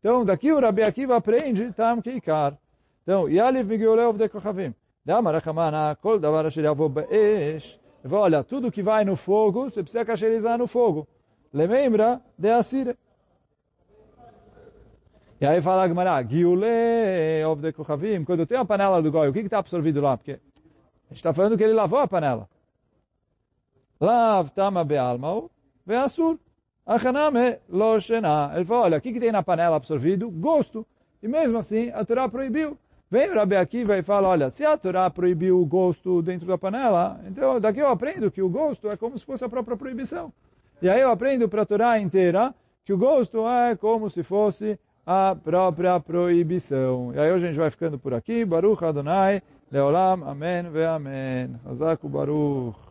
Então, 0.00 0.24
daqui 0.24 0.50
o 0.50 0.58
Rabi 0.58 0.82
Akiva 0.82 1.14
aprende 1.14 1.72
tam 1.72 2.02
keikar. 2.02 2.58
Então, 3.04 3.28
Yaliv 3.28 3.68
Migiolev 3.68 4.18
de 4.18 4.28
Kochavim. 4.28 4.74
Dama 5.04 5.30
Rachamana, 5.30 5.96
Kol 6.02 6.18
Davar 6.18 6.46
Asher 6.46 6.64
Yavo 6.64 6.88
Be'esh. 6.88 7.78
Olha, 8.10 8.42
tudo 8.42 8.72
que 8.72 8.82
vai 8.82 9.04
no 9.04 9.14
fogo, 9.14 9.70
você 9.70 9.80
precisa 9.80 10.04
cacherizar 10.04 10.58
no 10.58 10.66
fogo. 10.66 11.06
Lembra 11.54 12.20
de 12.36 12.50
Asire. 12.50 12.96
E 15.40 15.46
aí 15.46 15.62
fala 15.62 15.84
a 15.84 16.22
Giule 16.24 17.44
of 17.48 17.62
the 17.62 17.70
Kochavim, 17.70 18.24
quando 18.24 18.44
tem 18.44 18.58
a 18.58 18.64
panela 18.64 19.00
do 19.00 19.12
Goi, 19.12 19.28
o 19.28 19.32
que 19.32 19.38
está 19.38 19.58
absorvido 19.58 20.00
lá? 20.00 20.16
Porque 20.16 20.40
a 21.08 21.14
gente 21.14 21.18
está 21.18 21.32
falando 21.32 21.56
que 21.56 21.64
ele 21.64 21.72
lavou 21.72 21.98
a 21.98 22.06
panela. 22.06 22.48
Lav 24.00 24.50
tama 24.50 24.84
be'almau 24.84 25.50
ve'asur. 25.86 26.38
Achaname 26.86 27.58
lo 27.68 27.98
shena. 28.00 28.52
Ele 28.54 28.64
falou, 28.64 28.84
olha, 28.84 28.98
o 28.98 29.00
que, 29.00 29.12
que 29.12 29.20
tem 29.20 29.32
na 29.32 29.42
panela 29.42 29.76
absorvido? 29.76 30.30
Gosto. 30.30 30.86
E 31.22 31.28
mesmo 31.28 31.58
assim, 31.58 31.90
a 31.90 32.04
Torá 32.04 32.28
proibiu. 32.28 32.78
Vem 33.10 33.30
o 33.30 33.34
Rabi 33.34 33.56
Akiva 33.56 33.96
e 33.96 34.02
fala, 34.02 34.28
olha, 34.28 34.50
se 34.50 34.64
a 34.64 34.76
Torá 34.76 35.08
proibiu 35.08 35.60
o 35.60 35.66
gosto 35.66 36.20
dentro 36.20 36.46
da 36.46 36.58
panela, 36.58 37.18
então 37.26 37.58
daqui 37.58 37.80
eu 37.80 37.88
aprendo 37.88 38.30
que 38.30 38.42
o 38.42 38.48
gosto 38.48 38.90
é 38.90 38.96
como 38.98 39.18
se 39.18 39.24
fosse 39.24 39.44
a 39.44 39.48
própria 39.48 39.76
proibição. 39.76 40.30
E 40.80 40.88
aí 40.88 41.00
eu 41.00 41.10
aprendo 41.10 41.48
para 41.48 41.62
a 41.62 41.66
Torá 41.66 41.98
inteira 41.98 42.54
que 42.84 42.92
o 42.92 42.98
gosto 42.98 43.48
é 43.48 43.74
como 43.76 44.10
se 44.10 44.22
fosse 44.22 44.78
a 45.06 45.34
própria 45.42 45.98
proibição. 45.98 47.12
E 47.14 47.18
aí 47.18 47.32
hoje 47.32 47.46
a 47.46 47.48
gente 47.48 47.58
vai 47.58 47.70
ficando 47.70 47.98
por 47.98 48.12
aqui. 48.12 48.44
Baruch 48.44 48.84
Adonai, 48.84 49.42
Leolam, 49.70 50.22
Amém 50.24 50.70
ve 50.70 50.86
Amém. 50.86 51.60
Hazaku 51.64 52.08
Baruch. 52.08 52.87